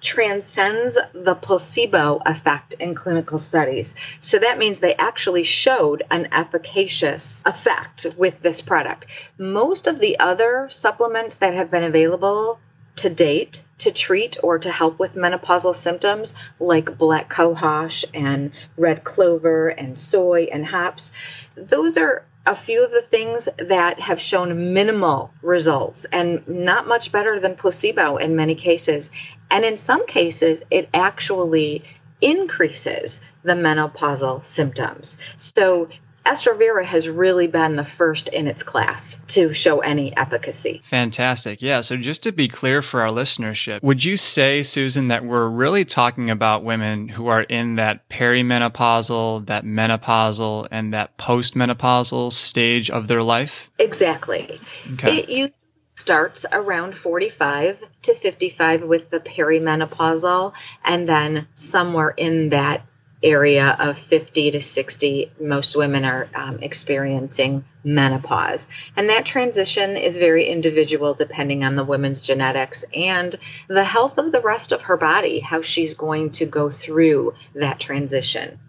transcends 0.08 0.98
the 1.14 1.36
placebo 1.36 2.22
effect 2.26 2.74
in 2.80 2.96
clinical 2.96 3.40
studies. 3.40 3.94
So 4.22 4.40
that 4.40 4.58
means 4.58 4.80
they 4.80 4.96
actually 4.96 5.44
showed 5.44 6.04
an 6.10 6.30
efficacious 6.32 7.42
effect 7.46 8.08
with 8.16 8.42
this 8.42 8.62
product. 8.62 9.08
Most 9.38 9.86
of 9.86 10.00
the 10.00 10.18
other 10.20 10.70
supplements 10.72 11.40
that 11.40 11.56
have 11.56 11.70
been 11.70 11.84
available 11.84 12.58
to 12.96 13.10
date 13.10 13.62
to 13.80 13.92
treat 13.92 14.38
or 14.42 14.60
to 14.60 14.72
help 14.72 14.98
with 14.98 15.14
menopausal 15.14 15.76
symptoms 15.76 16.36
like 16.58 16.98
black 16.98 17.30
cohosh 17.30 18.06
and 18.14 18.52
red 18.78 19.04
clover 19.04 19.68
and 19.68 20.00
soy 20.00 20.48
and 20.50 20.66
hops, 20.66 21.12
those 21.56 21.98
are 21.98 22.24
a 22.48 22.56
few 22.56 22.84
of 22.86 22.92
the 22.92 23.02
things 23.02 23.50
that 23.58 24.00
have 24.00 24.22
shown 24.22 24.74
minimal 24.74 25.32
results 25.42 26.06
and 26.06 26.48
not 26.48 26.88
much 26.88 27.12
better 27.12 27.40
than 27.40 27.56
placebo 27.56 28.18
in 28.18 28.36
many 28.36 28.56
cases. 28.56 29.12
And 29.52 29.66
in 29.66 29.78
some 29.78 30.08
cases, 30.08 30.64
it 30.72 30.90
actually 30.94 31.84
increases 32.22 33.22
the 33.44 33.54
menopausal 33.54 34.46
symptoms. 34.46 35.18
So 35.38 35.90
Estrovera 36.28 36.84
has 36.84 37.08
really 37.08 37.48
been 37.48 37.78
the 37.78 37.86
first 37.86 38.28
in 38.30 38.48
its 38.48 38.62
class 38.62 39.22
to 39.30 39.54
show 39.54 39.80
any 39.80 40.16
efficacy. 40.18 40.82
Fantastic. 40.84 41.62
Yeah. 41.62 41.82
So 41.82 41.96
just 41.96 42.24
to 42.24 42.32
be 42.32 42.48
clear 42.50 42.82
for 42.82 43.02
our 43.02 43.10
listenership, 43.10 43.82
would 43.82 44.04
you 44.04 44.18
say, 44.18 44.62
Susan, 44.62 45.08
that 45.08 45.24
we're 45.24 45.48
really 45.48 45.86
talking 45.86 46.30
about 46.30 46.66
women 46.66 47.08
who 47.08 47.28
are 47.28 47.44
in 47.44 47.76
that 47.76 48.10
perimenopausal, 48.10 49.46
that 49.46 49.64
menopausal, 49.64 50.68
and 50.70 50.94
that 50.94 51.18
postmenopausal 51.18 52.34
stage 52.34 52.90
of 52.90 53.08
their 53.08 53.24
life? 53.24 53.72
Exactly. 53.80 54.60
Okay. 54.94 55.20
It, 55.20 55.30
you 55.30 55.50
starts 55.96 56.46
around 56.52 56.96
45 56.96 57.84
to 58.04 58.14
55 58.14 58.84
with 58.84 59.10
the 59.10 59.20
perimenopausal 59.20 60.54
and 60.84 61.10
then 61.10 61.48
somewhere 61.56 62.14
in 62.16 62.50
that 62.50 62.86
area 63.24 63.76
of 63.80 63.98
50 63.98 64.52
to 64.52 64.62
60, 64.62 65.32
most 65.40 65.76
women 65.76 66.06
are 66.06 66.30
um, 66.36 66.60
experiencing 66.62 67.66
menopause. 67.84 68.68
And 68.96 69.10
that 69.10 69.26
transition 69.26 69.98
is 69.98 70.18
very 70.18 70.46
individual 70.46 71.14
depending 71.14 71.64
on 71.64 71.76
the 71.76 71.84
woman's 71.84 72.22
genetics 72.22 72.86
and 72.94 73.36
the 73.68 73.84
health 73.84 74.18
of 74.18 74.32
the 74.32 74.42
rest 74.42 74.72
of 74.72 74.84
her 74.84 74.98
body, 74.98 75.40
how 75.40 75.62
she's 75.62 75.96
going 75.96 76.32
to 76.32 76.46
go 76.46 76.70
through 76.70 77.34
that 77.56 77.80
transition. 77.80 78.60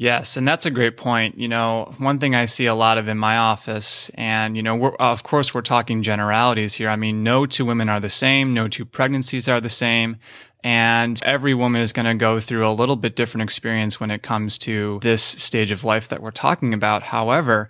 Yes, 0.00 0.36
and 0.36 0.46
that's 0.46 0.64
a 0.64 0.70
great 0.70 0.96
point. 0.96 1.38
You 1.38 1.48
know, 1.48 1.92
one 1.98 2.20
thing 2.20 2.36
I 2.36 2.44
see 2.44 2.66
a 2.66 2.74
lot 2.74 2.98
of 2.98 3.08
in 3.08 3.18
my 3.18 3.36
office, 3.36 4.10
and 4.14 4.56
you 4.56 4.62
know, 4.62 4.90
uh, 4.90 4.96
of 5.00 5.24
course, 5.24 5.52
we're 5.52 5.60
talking 5.60 6.04
generalities 6.04 6.74
here. 6.74 6.88
I 6.88 6.94
mean, 6.94 7.24
no 7.24 7.46
two 7.46 7.64
women 7.64 7.88
are 7.88 7.98
the 7.98 8.08
same, 8.08 8.54
no 8.54 8.68
two 8.68 8.84
pregnancies 8.84 9.48
are 9.48 9.60
the 9.60 9.68
same, 9.68 10.18
and 10.62 11.20
every 11.24 11.52
woman 11.52 11.82
is 11.82 11.92
going 11.92 12.06
to 12.06 12.14
go 12.14 12.38
through 12.38 12.68
a 12.68 12.70
little 12.70 12.94
bit 12.94 13.16
different 13.16 13.42
experience 13.42 13.98
when 13.98 14.12
it 14.12 14.22
comes 14.22 14.56
to 14.58 15.00
this 15.02 15.20
stage 15.20 15.72
of 15.72 15.82
life 15.82 16.06
that 16.08 16.22
we're 16.22 16.30
talking 16.30 16.72
about. 16.72 17.02
However, 17.02 17.68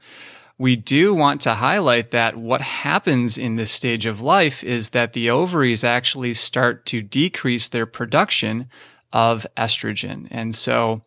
we 0.58 0.76
do 0.76 1.14
want 1.14 1.40
to 1.42 1.54
highlight 1.54 2.10
that 2.10 2.36
what 2.36 2.60
happens 2.60 3.38
in 3.38 3.56
this 3.56 3.70
stage 3.70 4.04
of 4.04 4.20
life 4.20 4.62
is 4.62 4.90
that 4.90 5.14
the 5.14 5.30
ovaries 5.30 5.82
actually 5.82 6.34
start 6.34 6.84
to 6.86 7.00
decrease 7.00 7.68
their 7.68 7.86
production 7.86 8.68
of 9.14 9.46
estrogen. 9.56 10.28
And 10.30 10.54
so, 10.54 11.00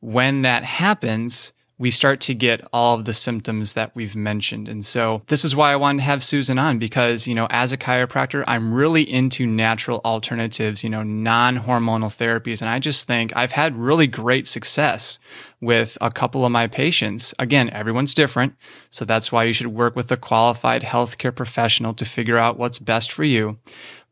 when 0.00 0.42
that 0.42 0.64
happens, 0.64 1.52
we 1.80 1.88
start 1.88 2.20
to 2.20 2.34
get 2.34 2.60
all 2.74 2.96
of 2.96 3.06
the 3.06 3.14
symptoms 3.14 3.72
that 3.72 3.96
we've 3.96 4.14
mentioned. 4.14 4.68
And 4.68 4.84
so 4.84 5.22
this 5.28 5.46
is 5.46 5.56
why 5.56 5.72
I 5.72 5.76
wanted 5.76 6.00
to 6.00 6.04
have 6.04 6.22
Susan 6.22 6.58
on 6.58 6.78
because, 6.78 7.26
you 7.26 7.34
know, 7.34 7.46
as 7.48 7.72
a 7.72 7.78
chiropractor, 7.78 8.44
I'm 8.46 8.74
really 8.74 9.10
into 9.10 9.46
natural 9.46 10.02
alternatives, 10.04 10.84
you 10.84 10.90
know, 10.90 11.02
non-hormonal 11.02 12.14
therapies. 12.14 12.60
And 12.60 12.68
I 12.68 12.80
just 12.80 13.06
think 13.06 13.34
I've 13.34 13.52
had 13.52 13.78
really 13.78 14.06
great 14.06 14.46
success 14.46 15.18
with 15.58 15.96
a 16.02 16.10
couple 16.10 16.44
of 16.44 16.52
my 16.52 16.66
patients. 16.66 17.32
Again, 17.38 17.70
everyone's 17.70 18.12
different. 18.12 18.56
So 18.90 19.06
that's 19.06 19.32
why 19.32 19.44
you 19.44 19.54
should 19.54 19.68
work 19.68 19.96
with 19.96 20.12
a 20.12 20.18
qualified 20.18 20.82
healthcare 20.82 21.34
professional 21.34 21.94
to 21.94 22.04
figure 22.04 22.36
out 22.36 22.58
what's 22.58 22.78
best 22.78 23.10
for 23.10 23.24
you. 23.24 23.58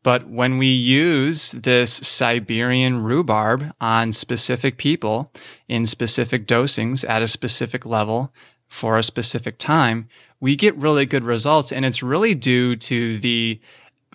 But 0.01 0.29
when 0.29 0.57
we 0.57 0.67
use 0.67 1.51
this 1.51 1.91
Siberian 1.91 3.03
rhubarb 3.03 3.73
on 3.81 4.13
specific 4.13 4.77
people 4.77 5.31
in 5.67 5.85
specific 5.85 6.47
dosings 6.47 7.07
at 7.07 7.21
a 7.21 7.27
specific 7.27 7.85
level 7.85 8.33
for 8.67 8.97
a 8.97 9.03
specific 9.03 9.57
time, 9.57 10.07
we 10.39 10.55
get 10.55 10.75
really 10.77 11.05
good 11.05 11.23
results. 11.23 11.71
And 11.71 11.85
it's 11.85 12.01
really 12.01 12.33
due 12.33 12.75
to 12.77 13.17
the 13.19 13.59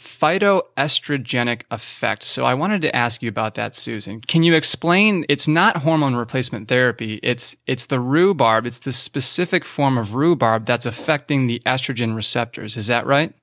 phytoestrogenic 0.01 1.63
effect. 1.71 2.23
So 2.23 2.45
I 2.45 2.55
wanted 2.55 2.83
to 2.83 2.97
ask 2.97 3.23
you 3.23 3.29
about 3.29 3.55
that, 3.55 3.77
Susan. 3.77 4.21
Can 4.23 4.43
you 4.43 4.55
explain? 4.55 5.25
It's 5.29 5.47
not 5.47 5.79
hormone 5.79 6.17
replacement 6.17 6.69
therapy. 6.69 7.21
It's, 7.23 7.57
it's 7.67 7.87
the 7.87 8.01
rhubarb. 8.01 8.67
It's 8.67 8.81
the 8.81 8.93
specific 8.93 9.65
form 9.65 9.99
of 9.99 10.15
rhubarb 10.15 10.67
that's 10.67 10.87
affecting 10.87 11.47
the 11.47 11.61
estrogen 11.65 12.17
receptors. 12.17 12.77
Is 12.77 12.89
that 12.89 13.07
right? 13.07 13.35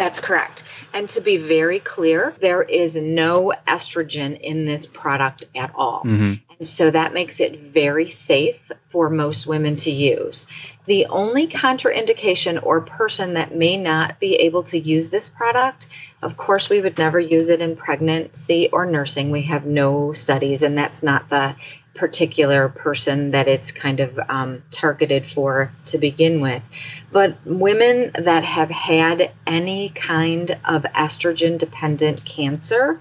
That's 0.00 0.18
correct. 0.18 0.64
And 0.94 1.10
to 1.10 1.20
be 1.20 1.36
very 1.36 1.78
clear, 1.78 2.34
there 2.40 2.62
is 2.62 2.96
no 2.96 3.52
estrogen 3.68 4.40
in 4.40 4.64
this 4.64 4.86
product 4.86 5.44
at 5.54 5.72
all. 5.74 6.04
Mm-hmm. 6.04 6.34
And 6.58 6.66
so 6.66 6.90
that 6.90 7.12
makes 7.12 7.38
it 7.38 7.60
very 7.60 8.08
safe 8.08 8.72
for 8.88 9.10
most 9.10 9.46
women 9.46 9.76
to 9.76 9.90
use. 9.90 10.46
The 10.86 11.04
only 11.04 11.48
contraindication 11.48 12.64
or 12.64 12.80
person 12.80 13.34
that 13.34 13.54
may 13.54 13.76
not 13.76 14.18
be 14.18 14.36
able 14.36 14.62
to 14.64 14.78
use 14.78 15.10
this 15.10 15.28
product, 15.28 15.86
of 16.22 16.34
course, 16.34 16.70
we 16.70 16.80
would 16.80 16.96
never 16.96 17.20
use 17.20 17.50
it 17.50 17.60
in 17.60 17.76
pregnancy 17.76 18.70
or 18.72 18.86
nursing. 18.86 19.30
We 19.30 19.42
have 19.42 19.66
no 19.66 20.14
studies, 20.14 20.62
and 20.62 20.78
that's 20.78 21.02
not 21.02 21.28
the 21.28 21.56
particular 21.94 22.68
person 22.68 23.32
that 23.32 23.48
it's 23.48 23.72
kind 23.72 24.00
of 24.00 24.18
um, 24.28 24.62
targeted 24.70 25.26
for 25.26 25.72
to 25.86 25.98
begin 25.98 26.40
with. 26.40 26.66
But 27.10 27.36
women 27.44 28.12
that 28.14 28.44
have 28.44 28.70
had 28.70 29.32
any 29.46 29.88
kind 29.88 30.50
of 30.64 30.84
estrogen 30.84 31.58
dependent 31.58 32.24
cancer 32.24 33.00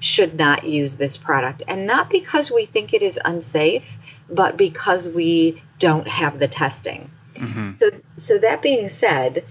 should 0.00 0.36
not 0.38 0.64
use 0.64 0.96
this 0.96 1.16
product. 1.16 1.62
And 1.66 1.86
not 1.86 2.10
because 2.10 2.50
we 2.50 2.66
think 2.66 2.92
it 2.92 3.02
is 3.02 3.18
unsafe, 3.24 3.98
but 4.28 4.56
because 4.56 5.08
we 5.08 5.62
don't 5.78 6.08
have 6.08 6.38
the 6.38 6.48
testing. 6.48 7.10
Mm-hmm. 7.34 7.70
So, 7.78 7.90
so 8.16 8.38
that 8.38 8.62
being 8.62 8.88
said, 8.88 9.44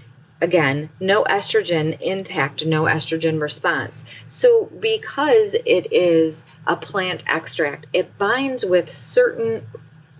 again, 0.44 0.90
no 1.00 1.24
estrogen 1.24 1.98
intact, 2.00 2.66
no 2.66 2.82
estrogen 2.82 3.40
response. 3.40 4.04
So, 4.28 4.66
because 4.66 5.54
it 5.54 5.92
is 5.92 6.44
a 6.66 6.76
plant 6.76 7.24
extract, 7.26 7.86
it 7.92 8.18
binds 8.18 8.64
with 8.64 8.92
certain 8.92 9.66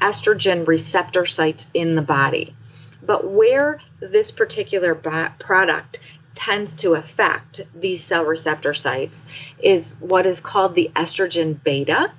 estrogen 0.00 0.66
receptor 0.66 1.26
sites 1.26 1.68
in 1.74 1.94
the 1.94 2.02
body. 2.02 2.56
But 3.02 3.30
where 3.30 3.80
this 4.00 4.30
particular 4.30 4.94
product 4.94 6.00
tends 6.34 6.74
to 6.76 6.94
affect 6.94 7.60
these 7.74 8.02
cell 8.02 8.24
receptor 8.24 8.74
sites 8.74 9.26
is 9.62 9.96
what 10.00 10.26
is 10.26 10.40
called 10.40 10.74
the 10.74 10.90
estrogen 10.96 11.62
beta, 11.62 12.10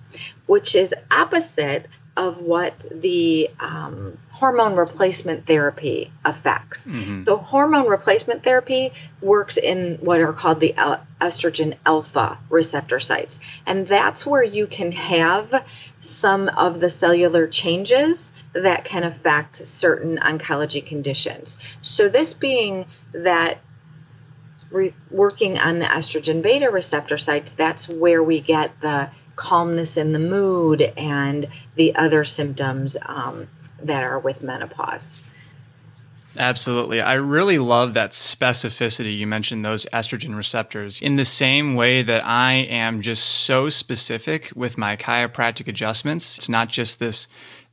which 0.46 0.76
is 0.76 0.94
opposite 1.12 1.88
of 2.16 2.42
what 2.42 2.86
the 2.92 3.50
um, 3.60 4.18
hormone 4.36 4.76
replacement 4.76 5.46
therapy 5.48 6.12
affects. 6.26 6.88
Mm-hmm. 6.88 7.24
So, 7.24 7.38
hormone 7.38 7.88
replacement 7.88 8.44
therapy 8.44 8.92
works 9.22 9.56
in 9.56 9.96
what 10.02 10.20
are 10.20 10.34
called 10.34 10.60
the 10.60 10.76
estrogen 11.22 11.78
alpha 11.86 12.38
receptor 12.50 13.00
sites. 13.00 13.40
And 13.66 13.88
that's 13.88 14.26
where 14.26 14.44
you 14.44 14.68
can 14.68 14.92
have 14.92 15.66
some 16.02 16.50
of 16.50 16.82
the 16.82 16.90
cellular 16.90 17.48
changes 17.48 18.34
that 18.52 18.84
can 18.84 19.04
affect 19.04 19.66
certain 19.66 20.18
oncology 20.18 20.86
conditions. 20.86 21.58
So, 21.82 22.10
this 22.10 22.34
being 22.34 22.88
that 23.14 23.60
re- 24.70 24.94
working 25.10 25.58
on 25.58 25.80
the 25.80 25.86
estrogen 25.86 26.42
beta 26.42 26.70
receptor 26.70 27.18
sites, 27.18 27.54
that's 27.54 27.88
where 27.88 28.22
we 28.22 28.42
get 28.42 28.82
the 28.82 29.10
calmness 29.38 29.96
in 29.96 30.12
the 30.12 30.20
mood 30.20 30.82
and 30.82 31.48
the 31.76 31.96
other 31.96 32.26
symptoms 32.26 32.98
um, 33.02 33.48
that 33.88 34.04
are 34.04 34.20
with 34.20 34.44
menopause. 34.44 35.20
Absolutely. 36.38 37.00
I 37.02 37.14
really 37.14 37.60
love 37.60 37.94
that 37.94 38.12
specificity. 38.12 39.18
You 39.18 39.26
mentioned 39.26 39.64
those 39.64 39.86
estrogen 39.94 40.36
receptors 40.36 41.02
in 41.02 41.16
the 41.16 41.26
same 41.26 41.76
way 41.76 42.04
that 42.04 42.26
I 42.26 42.54
am 42.54 43.02
just 43.02 43.24
so 43.24 43.70
specific 43.70 44.52
with 44.54 44.78
my 44.78 44.98
chiropractic 44.98 45.68
adjustments. 45.68 46.38
It's 46.38 46.50
not 46.50 46.68
just 46.68 47.00
this 47.00 47.28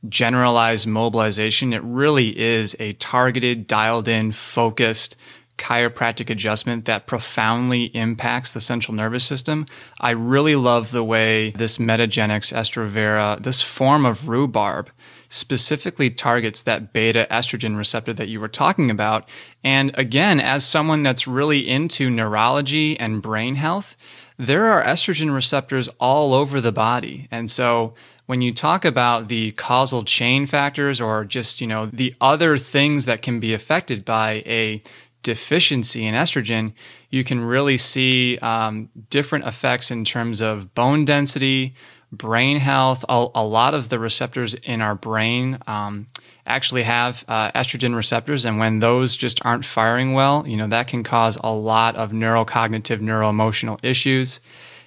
generalized 0.07 0.87
mobilization. 0.87 1.73
It 1.73 1.83
really 1.83 2.39
is 2.39 2.75
a 2.79 2.93
targeted, 2.93 3.67
dialed 3.67 4.07
in, 4.07 4.31
focused 4.31 5.15
chiropractic 5.57 6.29
adjustment 6.29 6.85
that 6.85 7.05
profoundly 7.05 7.85
impacts 7.95 8.53
the 8.53 8.61
central 8.61 8.95
nervous 8.95 9.23
system. 9.23 9.65
I 9.99 10.11
really 10.11 10.55
love 10.55 10.91
the 10.91 11.03
way 11.03 11.51
this 11.51 11.77
Metagenics 11.77 12.51
Estrovera, 12.51 13.41
this 13.41 13.61
form 13.61 14.05
of 14.05 14.27
rhubarb, 14.27 14.89
specifically 15.33 16.11
targets 16.11 16.61
that 16.61 16.93
beta 16.93 17.25
estrogen 17.31 17.75
receptor 17.75 18.13
that 18.13 18.27
you 18.27 18.39
were 18.39 18.47
talking 18.47 18.91
about. 18.91 19.27
And 19.63 19.97
again, 19.97 20.39
as 20.39 20.63
someone 20.63 21.01
that's 21.01 21.27
really 21.27 21.67
into 21.67 22.11
neurology 22.11 22.99
and 22.99 23.21
brain 23.21 23.55
health, 23.55 23.97
there 24.37 24.67
are 24.67 24.83
estrogen 24.83 25.33
receptors 25.33 25.87
all 25.99 26.35
over 26.35 26.61
the 26.61 26.71
body. 26.71 27.27
And 27.31 27.49
so 27.49 27.95
when 28.27 28.41
you 28.41 28.53
talk 28.53 28.85
about 28.85 29.27
the 29.27 29.51
causal 29.53 30.03
chain 30.03 30.45
factors 30.45 31.01
or 31.01 31.25
just, 31.25 31.59
you 31.59 31.67
know, 31.67 31.87
the 31.87 32.13
other 32.21 32.59
things 32.59 33.05
that 33.05 33.23
can 33.23 33.39
be 33.39 33.55
affected 33.55 34.05
by 34.05 34.43
a 34.45 34.83
deficiency 35.23 36.05
in 36.05 36.13
estrogen, 36.13 36.73
you 37.09 37.23
can 37.23 37.39
really 37.39 37.77
see 37.77 38.37
um, 38.39 38.89
different 39.09 39.45
effects 39.45 39.89
in 39.89 40.05
terms 40.05 40.41
of 40.41 40.75
bone 40.75 41.05
density, 41.05 41.73
brain 42.11 42.57
health. 42.57 43.03
A, 43.09 43.27
a 43.35 43.43
lot 43.43 43.73
of 43.73 43.89
the 43.89 43.97
receptors 43.97 44.53
in 44.53 44.81
our 44.81 44.95
brain 44.95 45.57
um, 45.65 46.07
actually 46.45 46.83
have 46.83 47.23
uh, 47.27 47.51
estrogen 47.51 47.95
receptors, 47.95 48.45
and 48.45 48.59
when 48.59 48.79
those 48.79 49.15
just 49.15 49.43
aren't 49.45 49.65
firing 49.65 50.13
well, 50.13 50.47
you 50.47 50.57
know 50.57 50.67
that 50.67 50.87
can 50.87 51.03
cause 51.03 51.37
a 51.43 51.53
lot 51.53 51.95
of 51.95 52.11
neurocognitive, 52.11 52.99
neuroemotional 52.99 53.79
issues. 53.83 54.41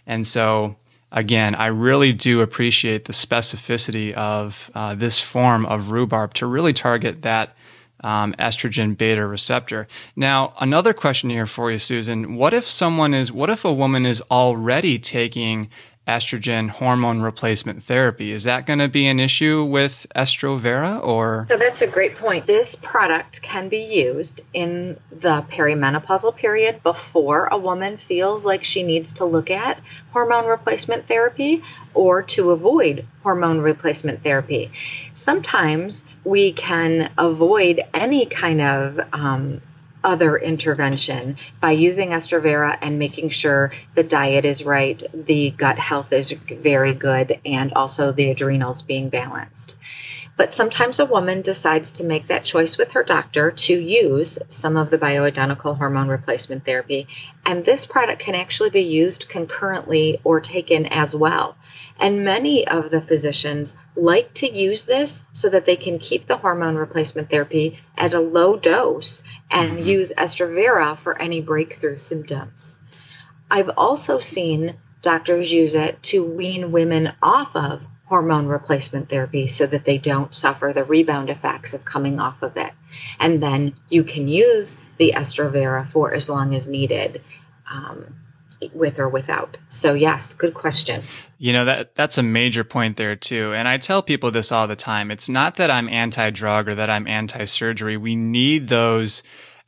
And 0.07 0.25
so, 0.26 0.76
again, 1.11 1.55
I 1.55 1.66
really 1.66 2.12
do 2.12 2.43
appreciate 2.43 3.07
the 3.07 3.12
specificity 3.12 4.12
of 4.12 4.71
uh, 4.75 4.95
this 4.95 5.19
form 5.19 5.66
of 5.66 5.90
rhubarb 5.90 6.35
to 6.35 6.47
really 6.47 6.73
target 6.73 7.23
that 7.23 7.56
um, 8.07 8.35
estrogen 8.39 8.97
beta 8.97 9.27
receptor. 9.27 9.89
Now, 10.15 10.55
another 10.61 10.95
question 10.95 11.29
here 11.29 11.47
for 11.47 11.73
you, 11.73 11.79
Susan. 11.79 12.37
What 12.37 12.55
if 12.55 12.67
someone 12.67 13.13
is, 13.13 13.33
what 13.33 13.51
if 13.51 13.65
a 13.65 13.73
woman 13.73 14.07
is 14.07 14.23
already 14.31 14.99
taking 14.99 15.69
estrogen 16.07 16.71
hormone 16.71 17.21
replacement 17.21 17.83
therapy. 17.83 18.31
Is 18.31 18.45
that 18.45 18.65
going 18.65 18.79
to 18.79 18.87
be 18.87 19.09
an 19.09 19.19
issue 19.19 19.65
with 19.65 20.07
Estrovera 20.15 21.05
or? 21.05 21.49
So 21.51 21.57
that's 21.59 21.83
a 21.83 21.93
great 21.93 22.17
point. 22.19 22.47
This 22.47 22.69
product 22.81 23.43
can 23.43 23.69
be 23.69 23.79
used 23.79 24.41
in 24.55 24.97
the 25.11 25.45
perimenopausal 25.51 26.37
period 26.37 26.81
before 26.85 27.47
a 27.47 27.59
woman 27.59 27.99
feels 28.07 28.45
like 28.45 28.61
she 28.73 28.85
needs 28.85 29.09
to 29.17 29.25
look 29.25 29.51
at 29.51 29.81
hormone 30.13 30.47
replacement 30.47 31.09
therapy 31.09 31.61
or 31.93 32.25
to 32.37 32.53
avoid 32.53 33.05
hormone 33.25 33.59
replacement 33.59 34.23
therapy. 34.23 34.71
Sometimes 35.25 35.93
we 36.26 36.52
can 36.52 37.12
avoid 37.16 37.80
any 37.95 38.26
kind 38.26 38.61
of 38.61 38.99
um, 39.12 39.62
other 40.02 40.37
intervention 40.37 41.37
by 41.61 41.71
using 41.71 42.11
Estrovera 42.11 42.76
and 42.83 42.99
making 42.99 43.30
sure 43.30 43.71
the 43.95 44.02
diet 44.02 44.45
is 44.45 44.64
right, 44.64 45.02
the 45.14 45.50
gut 45.50 45.78
health 45.78 46.12
is 46.12 46.33
very 46.33 46.95
good, 46.95 47.38
and 47.47 47.73
also 47.75 48.11
the 48.11 48.30
adrenals 48.30 48.83
being 48.83 49.09
balanced. 49.09 49.76
But 50.37 50.52
sometimes 50.52 50.99
a 50.99 51.06
woman 51.06 51.42
decides 51.42 51.92
to 51.92 52.04
make 52.04 52.26
that 52.26 52.45
choice 52.45 52.76
with 52.76 52.92
her 52.92 53.04
doctor 53.04 53.52
to 53.52 53.75
use 53.75 54.38
some 54.50 54.76
of 54.76 54.90
the 54.90 54.99
bioidentical 54.99 55.78
hormone 55.78 56.09
replacement 56.09 56.66
therapy. 56.66 57.06
And 57.47 57.64
this 57.64 57.87
product 57.87 58.21
can 58.21 58.35
actually 58.35 58.71
be 58.71 58.83
used 58.83 59.28
concurrently 59.28 60.21
or 60.25 60.40
taken 60.40 60.87
as 60.87 61.14
well. 61.14 61.56
And 61.99 62.25
many 62.25 62.67
of 62.69 62.91
the 62.91 63.00
physicians 63.00 63.76
like 63.95 64.35
to 64.35 64.53
use 64.53 64.85
this 64.85 65.25
so 65.33 65.49
that 65.49 65.65
they 65.65 65.76
can 65.76 65.99
keep 65.99 66.26
the 66.26 66.37
hormone 66.37 66.76
replacement 66.76 67.31
therapy 67.31 67.79
at 67.97 68.15
a 68.15 68.21
low 68.21 68.57
dose 68.57 69.23
and 69.50 69.73
mm-hmm. 69.73 69.88
use 69.88 70.12
Estrovera 70.17 70.97
for 70.99 71.21
any 71.21 71.41
breakthrough 71.41 71.97
symptoms. 71.97 72.79
I've 73.50 73.71
also 73.76 74.19
seen 74.19 74.76
doctors 75.03 75.53
use 75.53 75.75
it 75.75 76.03
to 76.03 76.25
wean 76.25 76.73
women 76.73 77.12
off 77.23 77.55
of 77.57 77.87
hormone 78.07 78.47
replacement 78.47 79.09
therapy 79.09 79.49
so 79.49 79.67
that 79.67 79.85
they 79.85 79.99
don't 79.99 80.35
suffer 80.35 80.73
the 80.75 80.85
rebound 80.85 81.29
effects 81.31 81.75
of 81.75 81.85
coming 81.85 82.21
off 82.21 82.43
of 82.43 82.57
it. 82.57 82.73
And 83.19 83.43
then 83.43 83.75
you 83.88 84.05
can 84.05 84.29
use 84.29 84.79
the 84.99 85.15
Estrovera 85.17 85.87
for 85.87 86.15
as 86.15 86.31
long 86.31 86.55
as 86.55 86.69
needed. 86.69 87.23
Um, 87.71 88.15
with 88.73 88.99
or 88.99 89.09
without. 89.09 89.57
So 89.71 89.95
yes, 89.95 90.35
good 90.35 90.55
question. 90.55 91.03
You 91.39 91.53
know 91.53 91.65
that 91.67 91.95
that's 91.95 92.19
a 92.19 92.23
major 92.23 92.64
point 92.64 92.97
there 92.97 93.16
too. 93.16 93.53
And 93.55 93.69
I 93.69 93.77
tell 93.79 94.03
people 94.03 94.31
this 94.31 94.51
all 94.53 94.66
the 94.66 94.77
time. 94.77 95.11
It's 95.11 95.29
not 95.29 95.57
that 95.57 95.71
I'm 95.71 95.88
anti-drug 95.88 96.69
or 96.69 96.75
that 96.75 96.90
I'm 96.90 97.07
anti-surgery. 97.07 97.97
We 97.97 98.16
need 98.16 98.69
those 98.69 99.23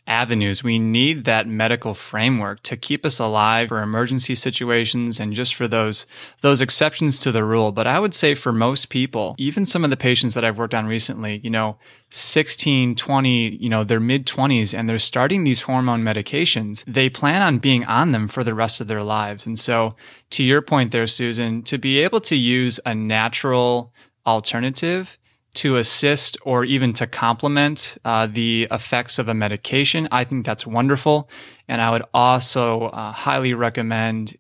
avenues. 0.09 0.65
We 0.65 0.79
need 0.79 1.25
that 1.25 1.47
medical 1.47 1.95
framework 1.95 2.63
to 2.65 2.77
keep 2.77 3.05
us 3.05 3.19
alive 3.19 3.69
for 3.69 3.83
emergency 3.83 4.35
situations 4.35 5.21
and 5.21 5.35
just 5.35 5.55
for 5.55 5.69
those, 5.69 6.07
those 6.41 6.61
exceptions 6.61 7.19
to 7.21 7.31
the 7.31 7.45
rule. 7.45 7.71
But 7.71 7.87
I 7.87 8.01
would 8.01 8.15
say 8.15 8.35
for 8.35 8.53
most 8.53 8.89
people, 8.89 9.37
even 9.39 9.65
some 9.65 9.85
of 9.85 9.91
the 9.91 9.97
patients 9.97 10.35
that 10.35 10.45
I've 10.45 10.59
worked 10.59 10.75
on 10.75 10.87
recently, 10.87 11.41
you 11.45 11.51
know, 11.51 11.77
16, 12.11 12.97
20, 12.97 13.57
you 13.57 13.69
know, 13.69 13.85
they're 13.85 14.01
mid 14.01 14.27
20s 14.27 14.77
and 14.77 14.89
they're 14.89 14.99
starting 14.99 15.45
these 15.45 15.63
hormone 15.63 16.03
medications, 16.03 16.85
they 16.87 17.11
plan 17.11 17.43
on 17.43 17.59
being 17.59 17.85
on 17.85 18.13
them 18.13 18.27
for 18.27 18.43
the 18.43 18.55
rest 18.55 18.81
of 18.81 18.89
their 18.89 19.03
lives. 19.03 19.47
And 19.47 19.59
so 19.59 19.93
to 20.31 20.43
your 20.43 20.63
point 20.63 20.91
there, 20.91 21.07
Susan, 21.07 21.63
to 21.65 21.79
be 21.79 21.99
able 22.01 22.21
to 22.23 22.37
use 22.37 22.81
a 22.87 22.95
natural 22.95 23.93
alternative 24.27 25.19
to 25.55 25.77
assist 25.77 26.37
or 26.43 26.65
even 26.65 26.93
to 26.93 27.07
complement 27.07 27.99
uh, 28.05 28.27
the 28.27 28.69
effects 28.71 29.19
of 29.19 29.29
a 29.29 29.35
medication. 29.35 30.09
I 30.13 30.25
think 30.25 30.47
that's 30.47 30.67
wonderful. 30.67 31.29
And 31.67 31.81
I 31.81 31.91
would 31.91 32.05
also 32.15 32.85
uh, 32.85 33.13
highly 33.13 33.55
recommend, 33.55 34.37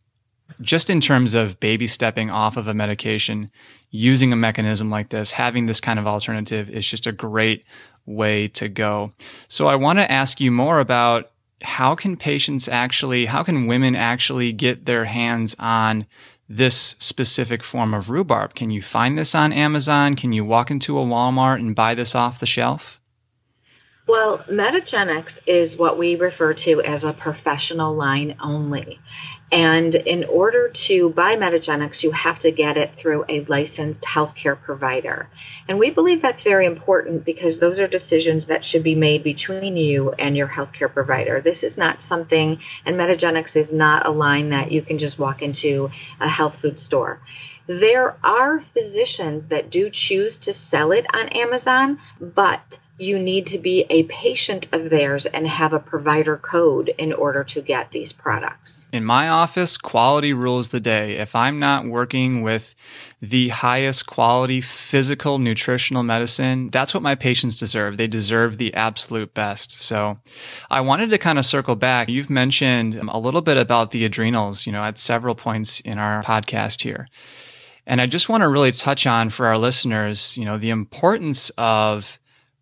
just 0.61 0.91
in 0.91 1.01
terms 1.01 1.35
of 1.35 1.59
baby 1.61 1.87
stepping 1.87 2.31
off 2.31 2.57
of 2.57 2.69
a 2.69 2.75
medication, 2.75 3.51
using 3.91 4.33
a 4.33 4.37
mechanism 4.37 4.91
like 4.91 5.09
this, 5.09 5.33
having 5.33 5.67
this 5.67 5.81
kind 5.81 5.99
of 5.99 6.07
alternative 6.07 6.69
is 6.71 6.87
just 6.87 7.07
a 7.07 7.13
great 7.13 7.65
way 8.07 8.49
to 8.49 8.69
go. 8.69 9.13
So 9.49 9.67
I 9.67 9.77
want 9.77 9.99
to 9.99 10.11
ask 10.11 10.41
you 10.41 10.51
more 10.51 10.79
about 10.79 11.31
how 11.63 11.95
can 11.95 12.17
patients 12.17 12.69
actually, 12.69 13.27
how 13.27 13.43
can 13.43 13.67
women 13.67 13.97
actually 13.97 14.53
get 14.53 14.87
their 14.87 15.05
hands 15.05 15.57
on 15.59 16.07
this 16.49 16.97
specific 16.99 17.63
form 17.63 17.93
of 17.93 18.09
rhubarb. 18.09 18.55
Can 18.55 18.71
you 18.71 18.81
find 18.81 19.19
this 19.19 19.35
on 19.35 19.53
Amazon? 19.53 20.15
Can 20.15 20.33
you 20.33 20.45
walk 20.45 20.71
into 20.71 20.99
a 20.99 21.05
Walmart 21.05 21.57
and 21.57 21.75
buy 21.75 21.95
this 21.95 22.15
off 22.15 22.41
the 22.41 22.47
shelf? 22.47 23.01
Well, 24.07 24.43
Metagenics 24.51 25.33
is 25.47 25.79
what 25.79 25.99
we 25.99 26.17
refer 26.17 26.55
to 26.55 26.83
as 26.83 27.03
a 27.05 27.13
professional 27.13 27.95
line 27.95 28.37
only. 28.43 28.99
And 29.51 29.95
in 29.95 30.25
order 30.25 30.73
to 30.89 31.11
buy 31.17 31.37
Metagenics, 31.37 32.03
you 32.03 32.13
have 32.13 32.41
to 32.43 32.51
get 32.51 32.77
it 32.77 32.91
through 33.01 33.25
a 33.31 33.47
licensed 33.49 34.01
healthcare 34.03 34.61
provider. 34.61 35.29
And 35.69 35.79
we 35.79 35.91
believe 35.91 36.21
that's 36.21 36.43
very 36.45 36.67
important 36.67 37.25
because 37.25 37.59
those 37.61 37.79
are 37.79 37.87
decisions 37.87 38.45
that 38.49 38.61
should 38.71 38.85
be 38.85 38.95
made 38.95 39.25
between 39.25 39.77
you 39.77 40.13
and 40.13 40.37
your 40.37 40.49
healthcare 40.49 40.93
provider. 40.93 41.41
This 41.43 41.59
is 41.63 41.77
not 41.79 41.99
something, 42.09 42.59
and 42.85 42.97
Metagenics 42.97 43.55
is 43.55 43.69
not 43.73 44.07
a 44.07 44.11
line 44.11 44.51
that 44.51 44.71
you 44.71 44.83
can 44.83 44.99
just 44.99 45.19
walk 45.19 45.41
into 45.41 45.89
a 46.21 46.29
health 46.29 46.55
food 46.61 46.79
store. 46.87 47.21
There 47.67 48.17
are 48.25 48.65
physicians 48.73 49.45
that 49.51 49.71
do 49.71 49.91
choose 49.93 50.39
to 50.43 50.53
sell 50.53 50.93
it 50.93 51.07
on 51.13 51.29
Amazon, 51.29 51.99
but 52.21 52.79
you 52.99 53.19
need 53.19 53.47
to 53.47 53.59
be 53.59 53.87
a 53.91 54.03
patient 54.05 54.67
of 54.73 54.91
theirs 54.91 55.25
and 55.25 55.47
have 55.47 55.73
a 55.73 55.79
provider 55.79 56.37
code 56.37 56.93
in 56.99 57.13
order 57.13 57.45
to 57.45 57.63
get 57.63 57.93
these 57.93 58.13
products. 58.13 58.89
In 58.93 59.05
my 59.05 59.29
office, 59.29 59.79
quality 59.79 60.33
rules 60.33 60.71
the 60.71 60.81
day. 60.81 61.13
If 61.13 61.37
I'm 61.37 61.61
not 61.61 61.87
working 61.87 62.43
with 62.43 62.75
the 63.21 63.49
highest 63.49 64.07
quality 64.07 64.61
physical 64.61 65.39
nutritional 65.39 66.03
medicine, 66.03 66.71
that's 66.71 66.93
what 66.93 67.03
my 67.03 67.15
patients 67.15 67.57
deserve. 67.57 67.97
They 67.97 68.09
deserve 68.09 68.59
the 68.59 68.75
absolute 68.75 69.33
best. 69.33 69.71
So 69.71 70.19
I 70.69 70.81
wanted 70.81 71.11
to 71.11 71.19
kind 71.19 71.39
of 71.39 71.47
circle 71.47 71.77
back. 71.77 72.09
You've 72.09 72.31
mentioned 72.31 72.97
a 72.97 73.19
little 73.19 73.43
bit 73.43 73.57
about 73.57 73.93
the 73.93 74.05
adrenals, 74.05 74.67
you 74.67 74.73
know, 74.73 74.83
at 74.83 74.99
several 74.99 75.37
points 75.37 75.81
in 75.81 75.99
our 75.99 76.25
podcast 76.25 76.83
here. 76.83 77.09
And 77.87 78.01
I 78.01 78.07
just 78.07 78.29
want 78.29 78.43
to 78.43 78.49
really 78.49 78.73
touch 78.73 79.07
on 79.07 79.31
for 79.31 79.47
our 79.47 79.57
listeners, 79.57 80.37
you 80.37 80.45
know, 80.45 80.59
the 80.59 80.71
importance 80.71 81.51
of 81.57 82.19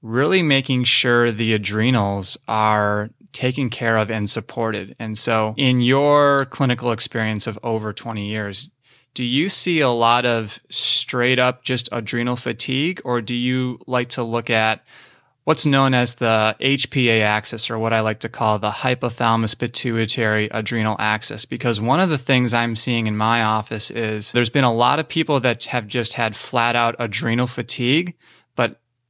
really 0.07 0.43
making 0.43 0.85
sure 0.85 1.33
the 1.33 1.53
adrenals 1.53 2.39
are 2.47 3.11
taken 3.33 3.69
care 3.69 3.97
of 3.99 4.11
and 4.11 4.31
supported. 4.31 4.97
And 4.99 5.19
so 5.19 5.55
in 5.57 5.81
your 5.81 6.47
clinical 6.47 6.93
experience 6.93 7.47
of 7.47 7.59
over 7.63 7.93
20 7.93 8.27
years, 8.27 8.71
do 9.15 9.25
you 9.25 9.49
see 9.49 9.81
a 9.81 9.91
lot 9.91 10.25
of 10.25 10.59
straight 10.71 11.39
up 11.39 11.63
just 11.63 11.89
adrenal 11.91 12.37
fatigue 12.37 13.01
or 13.05 13.21
do 13.21 13.35
you 13.35 13.79
like 13.87 14.11
to 14.11 14.23
look 14.23 14.49
at 14.49 14.85
what's 15.47 15.65
known 15.65 15.95
as 15.95 16.15
the 16.15 16.57
HPA 16.61 17.23
axis 17.23 17.71
or 17.71 17.79
what 17.79 17.93
I 17.93 18.01
like 18.01 18.19
to 18.21 18.29
call 18.29 18.59
the 18.59 18.71
hypothalamus 18.71 19.57
pituitary 19.57 20.49
adrenal 20.51 20.97
axis. 20.99 21.45
Because 21.45 21.81
one 21.81 22.01
of 22.01 22.09
the 22.09 22.19
things 22.19 22.53
I'm 22.53 22.75
seeing 22.75 23.07
in 23.07 23.17
my 23.17 23.45
office 23.45 23.93
is 23.93 24.33
there's 24.33 24.51
been 24.51 24.65
a 24.65 24.75
lot 24.75 24.99
of 24.99 25.09
people 25.09 25.39
that 25.41 25.67
have 25.67 25.87
just 25.87 26.15
had 26.15 26.35
flat 26.35 26.75
out 26.75 26.97
adrenal 26.99 27.47
fatigue, 27.47 28.17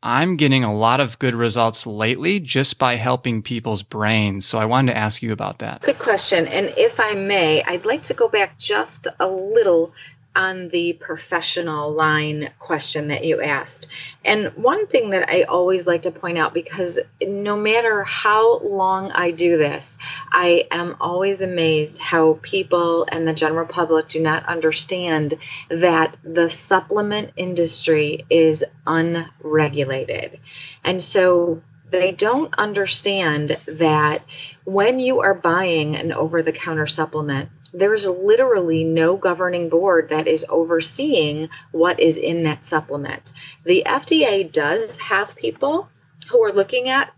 I'm 0.07 0.37
getting 0.37 0.63
a 0.63 0.73
lot 0.73 1.01
of 1.01 1.19
good 1.19 1.35
results 1.35 1.85
lately 1.85 2.39
just 2.39 2.79
by 2.79 2.95
helping 2.95 3.43
people's 3.43 3.83
brains. 3.83 4.47
So 4.47 4.57
I 4.57 4.65
wanted 4.65 4.93
to 4.93 4.99
ask 4.99 5.21
you 5.21 5.33
about 5.33 5.59
that. 5.59 5.83
Good 5.83 5.99
question. 5.99 6.47
And 6.47 6.73
if 6.77 7.01
I 7.01 7.15
may, 7.15 7.65
I'd 7.65 7.85
like 7.85 8.05
to 8.05 8.15
go 8.15 8.29
back 8.29 8.57
just 8.57 9.09
a 9.19 9.27
little 9.27 9.93
on 10.37 10.69
the 10.69 10.93
professional 10.93 11.93
line 11.93 12.51
question 12.59 13.09
that 13.09 13.25
you 13.25 13.41
asked. 13.41 13.89
And 14.25 14.49
one 14.57 14.87
thing 14.87 15.11
that 15.11 15.29
I 15.31 15.43
always 15.43 15.87
like 15.87 16.03
to 16.03 16.11
point 16.11 16.37
out, 16.37 16.53
because 16.53 17.01
no 17.23 17.57
matter 17.57 18.05
how 18.05 18.59
long 18.59 19.11
I 19.13 19.31
do 19.31 19.57
this, 19.57 19.97
I 20.31 20.67
am 20.71 20.97
always 21.01 21.41
amazed 21.41 21.99
how 21.99 22.39
people 22.43 23.07
and 23.11 23.27
the 23.27 23.33
general 23.33 23.67
public 23.67 24.09
do 24.09 24.21
not 24.21 24.47
understand 24.47 25.39
that 25.71 26.17
the 26.23 26.51
supplement 26.51 27.33
industry 27.37 28.27
is 28.29 28.65
unregulated. 28.87 30.39
And 30.85 31.03
so 31.03 31.63
they 31.91 32.13
don't 32.13 32.55
understand 32.59 33.57
that 33.67 34.23
when 34.65 34.99
you 34.99 35.21
are 35.21 35.35
buying 35.35 35.97
an 35.97 36.13
over 36.13 36.43
the 36.43 36.53
counter 36.53 36.87
supplement, 36.87 37.49
there 37.77 37.95
is 37.95 38.09
literally 38.09 38.85
no 38.85 39.17
governing 39.17 39.69
board 39.69 40.09
that 40.09 40.27
is 40.27 40.47
overseeing 40.49 41.51
what 41.73 42.01
is 42.01 42.17
in 42.17 42.45
that 42.45 42.65
supplement. 42.65 43.33
The 43.65 43.83
FDA 43.87 44.51
does 44.51 44.99
have 44.99 45.37
people 45.37 45.89
who 46.31 46.43
are 46.43 46.53
looking 46.53 46.89
at 46.89 47.13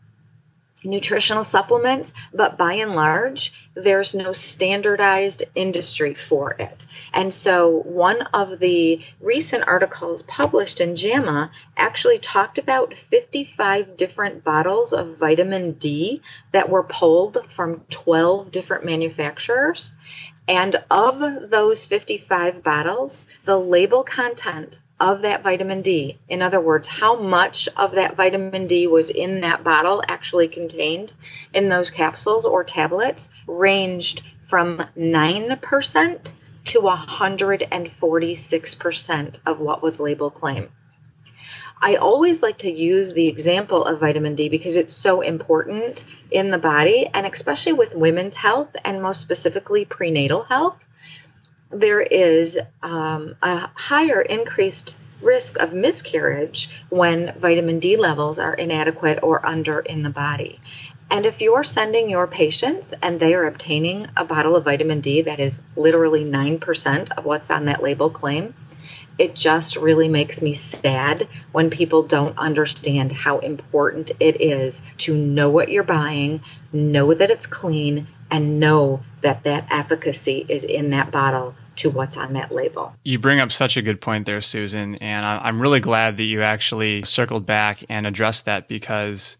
nutritional 0.85 1.45
supplements, 1.45 2.15
but 2.33 2.57
by 2.57 2.75
and 2.75 2.95
large, 2.95 3.53
there's 3.75 4.15
no 4.15 4.33
standardized 4.33 5.45
industry 5.55 6.15
for 6.15 6.53
it. 6.53 6.87
And 7.13 7.33
so, 7.33 7.71
one 7.71 8.23
of 8.35 8.59
the 8.59 9.01
recent 9.21 9.67
articles 9.67 10.23
published 10.23 10.81
in 10.81 10.97
JAMA 10.97 11.51
actually 11.77 12.19
talked 12.19 12.59
about 12.59 12.97
55 12.97 13.97
different 13.97 14.45
bottles 14.45 14.93
of 14.93 15.19
vitamin 15.19 15.73
D 15.73 16.23
that 16.53 16.69
were 16.69 16.85
pulled 16.85 17.49
from 17.49 17.85
12 17.91 18.53
different 18.53 18.85
manufacturers. 18.85 19.93
And 20.49 20.75
of 20.91 21.51
those 21.51 21.87
55 21.87 22.65
bottles, 22.65 23.27
the 23.45 23.61
label 23.61 24.03
content 24.03 24.81
of 24.99 25.21
that 25.23 25.43
vitamin 25.43 25.83
D, 25.83 26.19
in 26.29 26.43
other 26.43 26.61
words, 26.61 26.89
how 26.89 27.17
much 27.17 27.69
of 27.77 27.93
that 27.93 28.17
vitamin 28.17 28.67
D 28.67 28.87
was 28.87 29.11
in 29.11 29.43
that 29.43 29.63
bottle 29.63 30.03
actually 30.09 30.49
contained 30.49 31.13
in 31.53 31.69
those 31.69 31.91
capsules 31.91 32.47
or 32.47 32.65
tablets, 32.65 33.29
ranged 33.47 34.23
from 34.41 34.83
9% 34.97 36.33
to 36.65 36.81
146% 36.81 39.41
of 39.47 39.61
what 39.61 39.83
was 39.83 40.01
label 40.01 40.31
claim. 40.31 40.71
I 41.81 41.97
always 41.97 42.43
like 42.43 42.59
to 42.59 42.71
use 42.71 43.13
the 43.13 43.29
example 43.29 43.85
of 43.85 44.01
vitamin 44.01 44.35
D 44.35 44.49
because 44.49 44.77
it's 44.77 44.95
so 44.95 45.21
important 45.21 46.05
in 46.31 46.51
the 46.51 46.59
body 46.59 47.09
and 47.13 47.27
especially 47.27 47.75
with 47.75 47.95
women's 47.95 48.37
health 48.37 48.75
and 48.85 49.03
most 49.03 49.21
specifically 49.21 49.85
prenatal 49.85 50.43
health. 50.43 50.87
There 51.71 52.01
is 52.01 52.59
um, 52.83 53.37
a 53.43 53.69
higher 53.75 54.21
increased 54.21 54.97
risk 55.21 55.59
of 55.59 55.75
miscarriage 55.75 56.69
when 56.89 57.35
vitamin 57.39 57.79
D 57.79 57.97
levels 57.97 58.39
are 58.39 58.55
inadequate 58.55 59.21
or 59.23 59.45
under 59.45 59.81
in 59.81 60.03
the 60.03 60.11
body. 60.11 60.61
And 61.11 61.25
if 61.25 61.41
you're 61.41 61.65
sending 61.65 62.11
your 62.11 62.27
patients 62.27 62.93
and 63.03 63.19
they 63.19 63.35
are 63.35 63.47
obtaining 63.47 64.07
a 64.17 64.25
bottle 64.25 64.57
of 64.57 64.65
vitamin 64.65 65.01
D 65.01 65.23
that 65.23 65.41
is 65.41 65.61
literally 65.75 66.25
9% 66.25 67.11
of 67.17 67.25
what's 67.25 67.51
on 67.51 67.65
that 67.65 67.83
label 67.83 68.11
claim, 68.11 68.55
it 69.19 69.35
just 69.35 69.77
really 69.77 70.09
makes 70.09 70.41
me 70.41 70.55
sad 70.55 71.29
when 71.53 71.71
people 71.71 72.05
don't 72.05 72.39
understand 72.39 73.13
how 73.13 73.39
important 73.39 74.13
it 74.21 74.41
is 74.41 74.83
to 74.99 75.15
know 75.17 75.51
what 75.51 75.71
you're 75.71 75.83
buying, 75.83 76.41
know 76.73 77.13
that 77.13 77.31
it's 77.31 77.47
clean, 77.47 78.07
and 78.31 78.61
know 78.61 79.03
that 79.23 79.45
that 79.45 79.67
efficacy 79.71 80.45
is 80.49 80.65
in 80.65 80.91
that 80.91 81.11
bottle 81.11 81.55
to 81.77 81.91
what's 81.91 82.17
on 82.17 82.35
that 82.35 82.53
label. 82.53 82.95
You 83.05 83.19
bring 83.19 83.41
up 83.41 83.53
such 83.53 83.77
a 83.77 83.83
good 83.83 84.01
point 84.01 84.27
there, 84.27 84.41
Susan, 84.41 84.97
and 84.97 85.25
I'm 85.25 85.61
really 85.63 85.81
glad 85.81 86.17
that 86.17 86.25
you 86.25 86.43
actually 86.43 87.03
circled 87.05 87.47
back 87.47 87.85
and 87.89 88.07
addressed 88.07 88.45
that 88.47 88.69
because 88.69 89.37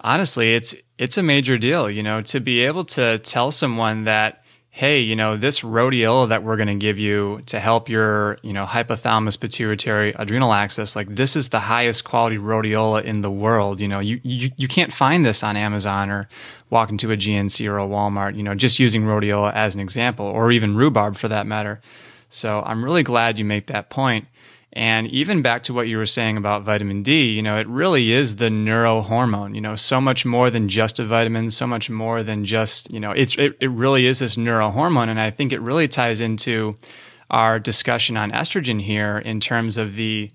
honestly, 0.00 0.54
it's 0.54 0.74
it's 0.98 1.18
a 1.18 1.22
major 1.22 1.58
deal, 1.58 1.90
you 1.90 2.02
know, 2.02 2.20
to 2.22 2.40
be 2.40 2.64
able 2.64 2.84
to 2.84 3.18
tell 3.18 3.50
someone 3.50 4.04
that 4.04 4.43
hey, 4.76 4.98
you 4.98 5.14
know, 5.14 5.36
this 5.36 5.60
rhodiola 5.60 6.30
that 6.30 6.42
we're 6.42 6.56
going 6.56 6.66
to 6.66 6.74
give 6.74 6.98
you 6.98 7.40
to 7.46 7.60
help 7.60 7.88
your, 7.88 8.38
you 8.42 8.52
know, 8.52 8.66
hypothalamus 8.66 9.38
pituitary 9.38 10.12
adrenal 10.18 10.52
axis, 10.52 10.96
like 10.96 11.14
this 11.14 11.36
is 11.36 11.50
the 11.50 11.60
highest 11.60 12.02
quality 12.02 12.38
rhodiola 12.38 13.04
in 13.04 13.20
the 13.20 13.30
world. 13.30 13.80
You 13.80 13.86
know, 13.86 14.00
you, 14.00 14.18
you, 14.24 14.50
you 14.56 14.66
can't 14.66 14.92
find 14.92 15.24
this 15.24 15.44
on 15.44 15.56
Amazon 15.56 16.10
or 16.10 16.28
walk 16.70 16.90
into 16.90 17.12
a 17.12 17.16
GNC 17.16 17.68
or 17.68 17.78
a 17.78 17.86
Walmart, 17.86 18.34
you 18.34 18.42
know, 18.42 18.56
just 18.56 18.80
using 18.80 19.04
rhodiola 19.04 19.54
as 19.54 19.76
an 19.76 19.80
example, 19.80 20.26
or 20.26 20.50
even 20.50 20.74
rhubarb 20.74 21.16
for 21.16 21.28
that 21.28 21.46
matter. 21.46 21.80
So 22.28 22.60
I'm 22.66 22.84
really 22.84 23.04
glad 23.04 23.38
you 23.38 23.44
make 23.44 23.68
that 23.68 23.90
point. 23.90 24.26
And 24.76 25.06
even 25.08 25.40
back 25.40 25.62
to 25.64 25.74
what 25.74 25.86
you 25.86 25.96
were 25.96 26.06
saying 26.06 26.36
about 26.36 26.64
vitamin 26.64 27.04
D, 27.04 27.30
you 27.30 27.42
know, 27.42 27.58
it 27.58 27.68
really 27.68 28.12
is 28.12 28.36
the 28.36 28.48
neurohormone, 28.48 29.54
you 29.54 29.60
know, 29.60 29.76
so 29.76 30.00
much 30.00 30.26
more 30.26 30.50
than 30.50 30.68
just 30.68 30.98
a 30.98 31.04
vitamin, 31.04 31.50
so 31.50 31.66
much 31.66 31.88
more 31.88 32.24
than 32.24 32.44
just, 32.44 32.92
you 32.92 32.98
know, 32.98 33.12
it's, 33.12 33.38
it, 33.38 33.56
it 33.60 33.70
really 33.70 34.06
is 34.06 34.18
this 34.18 34.34
neurohormone. 34.34 35.08
And 35.08 35.20
I 35.20 35.30
think 35.30 35.52
it 35.52 35.60
really 35.60 35.86
ties 35.86 36.20
into 36.20 36.76
our 37.30 37.60
discussion 37.60 38.16
on 38.16 38.32
estrogen 38.32 38.82
here 38.82 39.16
in 39.18 39.38
terms 39.38 39.78
of 39.78 39.94
the 39.94 40.32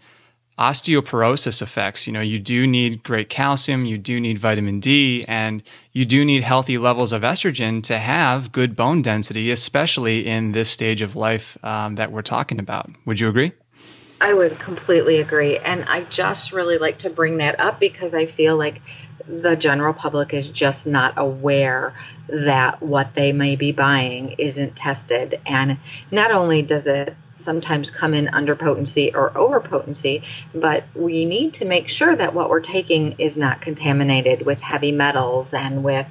osteoporosis 0.57 1.61
effects. 1.61 2.07
You 2.07 2.13
know, 2.13 2.21
you 2.21 2.39
do 2.39 2.65
need 2.65 3.03
great 3.03 3.27
calcium, 3.27 3.85
you 3.85 3.97
do 3.97 4.21
need 4.21 4.37
vitamin 4.37 4.79
D, 4.79 5.23
and 5.27 5.63
you 5.91 6.05
do 6.05 6.23
need 6.23 6.43
healthy 6.43 6.77
levels 6.77 7.11
of 7.11 7.23
estrogen 7.23 7.83
to 7.83 7.97
have 7.97 8.53
good 8.53 8.75
bone 8.75 9.01
density, 9.01 9.51
especially 9.51 10.25
in 10.25 10.53
this 10.53 10.69
stage 10.69 11.01
of 11.01 11.17
life 11.17 11.57
um, 11.63 11.95
that 11.95 12.11
we're 12.11 12.21
talking 12.21 12.59
about. 12.59 12.89
Would 13.05 13.19
you 13.19 13.27
agree? 13.27 13.51
I 14.21 14.33
would 14.33 14.59
completely 14.59 15.21
agree. 15.21 15.57
And 15.57 15.83
I 15.85 16.01
just 16.15 16.51
really 16.51 16.77
like 16.77 16.99
to 16.99 17.09
bring 17.09 17.37
that 17.37 17.59
up 17.59 17.79
because 17.79 18.13
I 18.13 18.33
feel 18.35 18.57
like 18.57 18.81
the 19.27 19.55
general 19.61 19.93
public 19.93 20.33
is 20.33 20.45
just 20.47 20.85
not 20.85 21.13
aware 21.17 21.95
that 22.27 22.81
what 22.81 23.11
they 23.15 23.31
may 23.31 23.55
be 23.55 23.71
buying 23.71 24.35
isn't 24.37 24.75
tested. 24.75 25.39
And 25.45 25.77
not 26.11 26.31
only 26.31 26.61
does 26.61 26.83
it 26.85 27.15
sometimes 27.45 27.87
come 27.99 28.13
in 28.13 28.27
under 28.29 28.55
potency 28.55 29.11
or 29.13 29.35
over 29.37 29.59
potency, 29.59 30.21
but 30.53 30.83
we 30.95 31.25
need 31.25 31.53
to 31.55 31.65
make 31.65 31.85
sure 31.97 32.15
that 32.15 32.33
what 32.33 32.49
we're 32.49 32.59
taking 32.59 33.13
is 33.13 33.35
not 33.35 33.61
contaminated 33.61 34.45
with 34.45 34.59
heavy 34.59 34.91
metals 34.91 35.47
and 35.51 35.83
with 35.83 36.07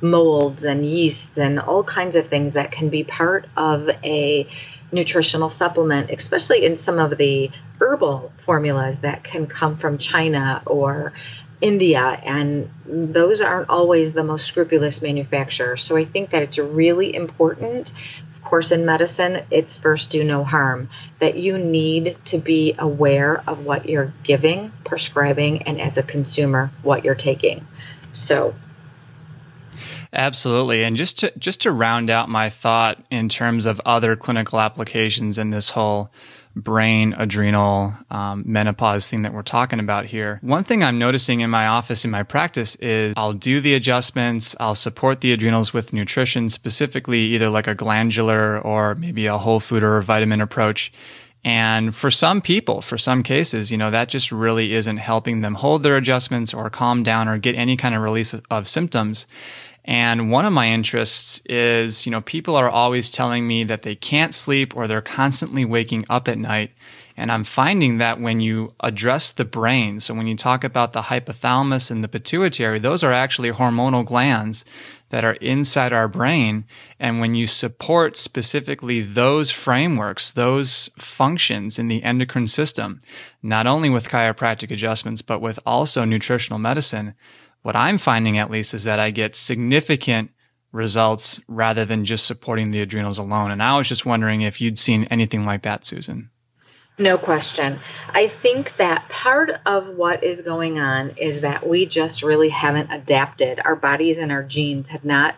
molds 0.00 0.60
and 0.62 0.84
yeasts 0.84 1.36
and 1.36 1.60
all 1.60 1.84
kinds 1.84 2.16
of 2.16 2.28
things 2.28 2.54
that 2.54 2.72
can 2.72 2.90
be 2.90 3.04
part 3.04 3.46
of 3.56 3.88
a 4.04 4.46
nutritional 4.92 5.50
supplement, 5.50 6.10
especially 6.10 6.64
in 6.64 6.76
some 6.76 6.98
of 6.98 7.16
the 7.16 7.50
herbal 7.80 8.30
formulas 8.44 9.00
that 9.00 9.24
can 9.24 9.46
come 9.46 9.76
from 9.76 9.98
China 9.98 10.62
or 10.66 11.12
India, 11.60 12.00
and 12.00 12.68
those 12.84 13.40
aren't 13.40 13.70
always 13.70 14.12
the 14.12 14.24
most 14.24 14.46
scrupulous 14.46 15.00
manufacturers. 15.00 15.82
So 15.82 15.96
I 15.96 16.04
think 16.04 16.30
that 16.30 16.42
it's 16.42 16.58
really 16.58 17.14
important. 17.14 17.92
Of 18.34 18.42
course, 18.42 18.72
in 18.72 18.84
medicine, 18.84 19.44
it's 19.50 19.78
first 19.78 20.10
do 20.10 20.24
no 20.24 20.42
harm, 20.44 20.90
that 21.20 21.36
you 21.36 21.56
need 21.56 22.16
to 22.26 22.38
be 22.38 22.74
aware 22.78 23.42
of 23.46 23.64
what 23.64 23.88
you're 23.88 24.12
giving, 24.24 24.72
prescribing, 24.84 25.62
and 25.62 25.80
as 25.80 25.96
a 25.96 26.02
consumer, 26.02 26.70
what 26.82 27.04
you're 27.04 27.14
taking. 27.14 27.66
So 28.12 28.54
Absolutely. 30.12 30.84
And 30.84 30.96
just 30.96 31.20
to 31.20 31.32
just 31.38 31.62
to 31.62 31.72
round 31.72 32.10
out 32.10 32.28
my 32.28 32.50
thought 32.50 33.02
in 33.10 33.28
terms 33.28 33.64
of 33.64 33.80
other 33.86 34.14
clinical 34.14 34.60
applications 34.60 35.38
in 35.38 35.50
this 35.50 35.70
whole 35.70 36.12
brain 36.54 37.14
adrenal 37.16 37.94
um, 38.10 38.44
menopause 38.46 39.08
thing 39.08 39.22
that 39.22 39.32
we're 39.32 39.42
talking 39.42 39.80
about 39.80 40.04
here. 40.04 40.38
One 40.42 40.64
thing 40.64 40.84
I'm 40.84 40.98
noticing 40.98 41.40
in 41.40 41.48
my 41.48 41.66
office 41.66 42.04
in 42.04 42.10
my 42.10 42.24
practice 42.24 42.76
is 42.76 43.14
I'll 43.16 43.32
do 43.32 43.60
the 43.60 43.72
adjustments, 43.74 44.54
I'll 44.60 44.74
support 44.74 45.22
the 45.22 45.32
adrenals 45.32 45.72
with 45.72 45.94
nutrition, 45.94 46.50
specifically 46.50 47.20
either 47.20 47.48
like 47.48 47.66
a 47.66 47.74
glandular 47.74 48.60
or 48.60 48.94
maybe 48.94 49.26
a 49.26 49.38
whole 49.38 49.60
food 49.60 49.82
or 49.82 50.00
vitamin 50.02 50.42
approach. 50.42 50.92
And 51.44 51.94
for 51.94 52.10
some 52.10 52.40
people, 52.40 52.82
for 52.82 52.96
some 52.96 53.22
cases, 53.22 53.72
you 53.72 53.78
know, 53.78 53.90
that 53.90 54.08
just 54.08 54.30
really 54.30 54.74
isn't 54.74 54.98
helping 54.98 55.40
them 55.40 55.54
hold 55.54 55.82
their 55.82 55.96
adjustments 55.96 56.54
or 56.54 56.70
calm 56.70 57.02
down 57.02 57.28
or 57.28 57.36
get 57.38 57.56
any 57.56 57.76
kind 57.76 57.96
of 57.96 58.02
relief 58.02 58.34
of 58.48 58.68
symptoms. 58.68 59.26
And 59.84 60.30
one 60.30 60.44
of 60.44 60.52
my 60.52 60.68
interests 60.68 61.42
is, 61.46 62.06
you 62.06 62.12
know, 62.12 62.20
people 62.20 62.54
are 62.54 62.70
always 62.70 63.10
telling 63.10 63.46
me 63.46 63.64
that 63.64 63.82
they 63.82 63.96
can't 63.96 64.34
sleep 64.34 64.76
or 64.76 64.86
they're 64.86 65.02
constantly 65.02 65.64
waking 65.64 66.04
up 66.08 66.28
at 66.28 66.38
night. 66.38 66.70
And 67.16 67.30
I'm 67.30 67.44
finding 67.44 67.98
that 67.98 68.20
when 68.20 68.40
you 68.40 68.74
address 68.80 69.32
the 69.32 69.44
brain, 69.44 70.00
so 70.00 70.14
when 70.14 70.26
you 70.26 70.36
talk 70.36 70.64
about 70.64 70.92
the 70.92 71.02
hypothalamus 71.02 71.90
and 71.90 72.02
the 72.02 72.08
pituitary, 72.08 72.78
those 72.78 73.04
are 73.04 73.12
actually 73.12 73.50
hormonal 73.50 74.04
glands 74.04 74.64
that 75.10 75.24
are 75.24 75.34
inside 75.34 75.92
our 75.92 76.08
brain. 76.08 76.64
And 76.98 77.20
when 77.20 77.34
you 77.34 77.46
support 77.46 78.16
specifically 78.16 79.02
those 79.02 79.50
frameworks, 79.50 80.30
those 80.30 80.88
functions 80.96 81.78
in 81.78 81.88
the 81.88 82.02
endocrine 82.02 82.46
system, 82.46 83.02
not 83.42 83.66
only 83.66 83.90
with 83.90 84.08
chiropractic 84.08 84.70
adjustments, 84.70 85.20
but 85.20 85.40
with 85.42 85.58
also 85.66 86.06
nutritional 86.06 86.58
medicine, 86.58 87.14
what 87.62 87.76
I'm 87.76 87.98
finding 87.98 88.38
at 88.38 88.50
least 88.50 88.74
is 88.74 88.84
that 88.84 88.98
I 88.98 89.10
get 89.10 89.34
significant 89.34 90.30
results 90.72 91.40
rather 91.48 91.84
than 91.84 92.04
just 92.04 92.26
supporting 92.26 92.70
the 92.70 92.80
adrenals 92.80 93.18
alone. 93.18 93.50
And 93.50 93.62
I 93.62 93.76
was 93.76 93.88
just 93.88 94.06
wondering 94.06 94.42
if 94.42 94.60
you'd 94.60 94.78
seen 94.78 95.04
anything 95.04 95.44
like 95.44 95.62
that, 95.62 95.84
Susan. 95.84 96.30
No 96.98 97.16
question. 97.18 97.80
I 98.08 98.26
think 98.42 98.68
that 98.78 99.08
part 99.22 99.50
of 99.66 99.96
what 99.96 100.22
is 100.22 100.44
going 100.44 100.78
on 100.78 101.16
is 101.16 101.42
that 101.42 101.66
we 101.66 101.86
just 101.86 102.22
really 102.22 102.50
haven't 102.50 102.90
adapted. 102.90 103.60
Our 103.64 103.76
bodies 103.76 104.18
and 104.20 104.30
our 104.30 104.42
genes 104.42 104.86
have 104.90 105.04
not 105.04 105.34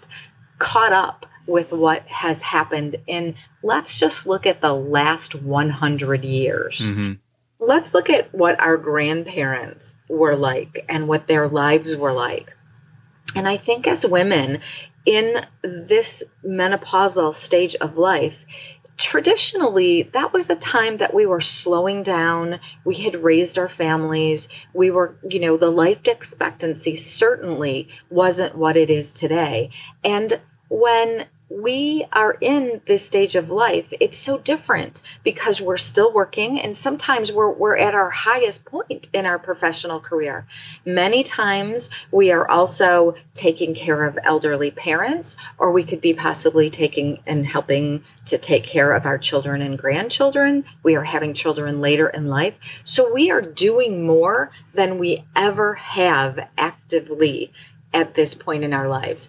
caught 0.58 0.92
up 0.92 1.26
with 1.46 1.70
what 1.70 2.02
has 2.08 2.36
happened 2.42 2.96
in, 3.06 3.34
let's 3.62 3.88
just 4.00 4.14
look 4.26 4.46
at 4.46 4.60
the 4.60 4.72
last 4.72 5.34
100 5.34 6.24
years. 6.24 6.76
Mm-hmm. 6.80 7.12
Let's 7.60 7.92
look 7.94 8.10
at 8.10 8.34
what 8.34 8.58
our 8.60 8.76
grandparents 8.76 9.84
were 10.08 10.36
like 10.36 10.84
and 10.88 11.08
what 11.08 11.26
their 11.26 11.48
lives 11.48 11.96
were 11.96 12.12
like. 12.12 12.52
And 13.34 13.48
I 13.48 13.56
think 13.56 13.86
as 13.86 14.06
women 14.06 14.60
in 15.06 15.44
this 15.62 16.22
menopausal 16.44 17.34
stage 17.34 17.74
of 17.76 17.96
life, 17.96 18.36
traditionally 18.96 20.08
that 20.14 20.32
was 20.32 20.48
a 20.48 20.56
time 20.56 20.98
that 20.98 21.12
we 21.12 21.26
were 21.26 21.40
slowing 21.40 22.02
down. 22.02 22.60
We 22.84 22.94
had 22.96 23.16
raised 23.16 23.58
our 23.58 23.68
families. 23.68 24.48
We 24.72 24.90
were 24.90 25.16
you 25.28 25.40
know 25.40 25.56
the 25.56 25.70
life 25.70 26.06
expectancy 26.06 26.96
certainly 26.96 27.88
wasn't 28.08 28.56
what 28.56 28.76
it 28.76 28.90
is 28.90 29.12
today. 29.12 29.70
And 30.04 30.40
when 30.68 31.26
we 31.54 32.04
are 32.12 32.36
in 32.40 32.80
this 32.84 33.06
stage 33.06 33.36
of 33.36 33.50
life, 33.50 33.92
it's 34.00 34.18
so 34.18 34.38
different 34.38 35.02
because 35.22 35.60
we're 35.60 35.76
still 35.76 36.12
working 36.12 36.60
and 36.60 36.76
sometimes 36.76 37.30
we're, 37.30 37.50
we're 37.50 37.76
at 37.76 37.94
our 37.94 38.10
highest 38.10 38.64
point 38.64 39.08
in 39.12 39.24
our 39.24 39.38
professional 39.38 40.00
career. 40.00 40.46
Many 40.84 41.22
times 41.22 41.90
we 42.10 42.32
are 42.32 42.48
also 42.48 43.14
taking 43.34 43.74
care 43.74 44.04
of 44.04 44.18
elderly 44.20 44.72
parents, 44.72 45.36
or 45.56 45.70
we 45.70 45.84
could 45.84 46.00
be 46.00 46.14
possibly 46.14 46.70
taking 46.70 47.22
and 47.24 47.46
helping 47.46 48.02
to 48.26 48.38
take 48.38 48.64
care 48.64 48.92
of 48.92 49.06
our 49.06 49.18
children 49.18 49.62
and 49.62 49.78
grandchildren. 49.78 50.64
We 50.82 50.96
are 50.96 51.04
having 51.04 51.34
children 51.34 51.80
later 51.80 52.08
in 52.08 52.26
life. 52.26 52.82
So 52.82 53.12
we 53.12 53.30
are 53.30 53.40
doing 53.40 54.04
more 54.04 54.50
than 54.72 54.98
we 54.98 55.24
ever 55.36 55.74
have 55.74 56.48
actively 56.58 57.52
at 57.92 58.14
this 58.14 58.34
point 58.34 58.64
in 58.64 58.72
our 58.72 58.88
lives. 58.88 59.28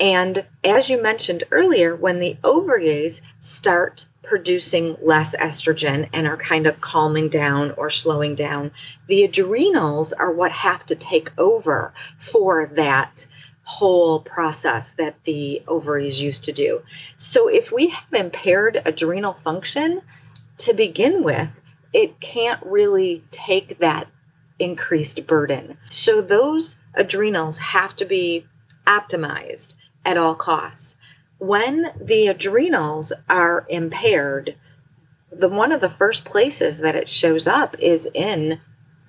And 0.00 0.44
as 0.62 0.88
you 0.88 1.02
mentioned 1.02 1.44
earlier, 1.50 1.96
when 1.96 2.20
the 2.20 2.36
ovaries 2.44 3.20
start 3.40 4.06
producing 4.22 4.96
less 5.02 5.34
estrogen 5.34 6.08
and 6.12 6.26
are 6.26 6.36
kind 6.36 6.66
of 6.66 6.80
calming 6.80 7.28
down 7.28 7.72
or 7.72 7.90
slowing 7.90 8.34
down, 8.34 8.70
the 9.08 9.24
adrenals 9.24 10.12
are 10.12 10.30
what 10.30 10.52
have 10.52 10.84
to 10.86 10.94
take 10.94 11.30
over 11.38 11.94
for 12.18 12.70
that 12.74 13.26
whole 13.64 14.20
process 14.20 14.92
that 14.92 15.22
the 15.24 15.62
ovaries 15.66 16.20
used 16.20 16.44
to 16.44 16.52
do. 16.52 16.82
So 17.16 17.48
if 17.48 17.72
we 17.72 17.88
have 17.88 18.12
impaired 18.12 18.80
adrenal 18.84 19.34
function 19.34 20.00
to 20.58 20.74
begin 20.74 21.22
with, 21.22 21.60
it 21.92 22.20
can't 22.20 22.64
really 22.64 23.24
take 23.30 23.78
that 23.78 24.08
increased 24.58 25.26
burden. 25.26 25.76
So 25.90 26.22
those 26.22 26.76
adrenals 26.94 27.58
have 27.58 27.96
to 27.96 28.04
be 28.04 28.46
optimized 28.86 29.74
at 30.08 30.16
all 30.16 30.34
costs. 30.34 30.96
When 31.36 31.92
the 32.00 32.28
adrenals 32.28 33.12
are 33.28 33.66
impaired, 33.68 34.56
the 35.30 35.50
one 35.50 35.70
of 35.70 35.82
the 35.82 35.90
first 35.90 36.24
places 36.24 36.78
that 36.78 36.96
it 36.96 37.10
shows 37.10 37.46
up 37.46 37.78
is 37.78 38.08
in 38.12 38.58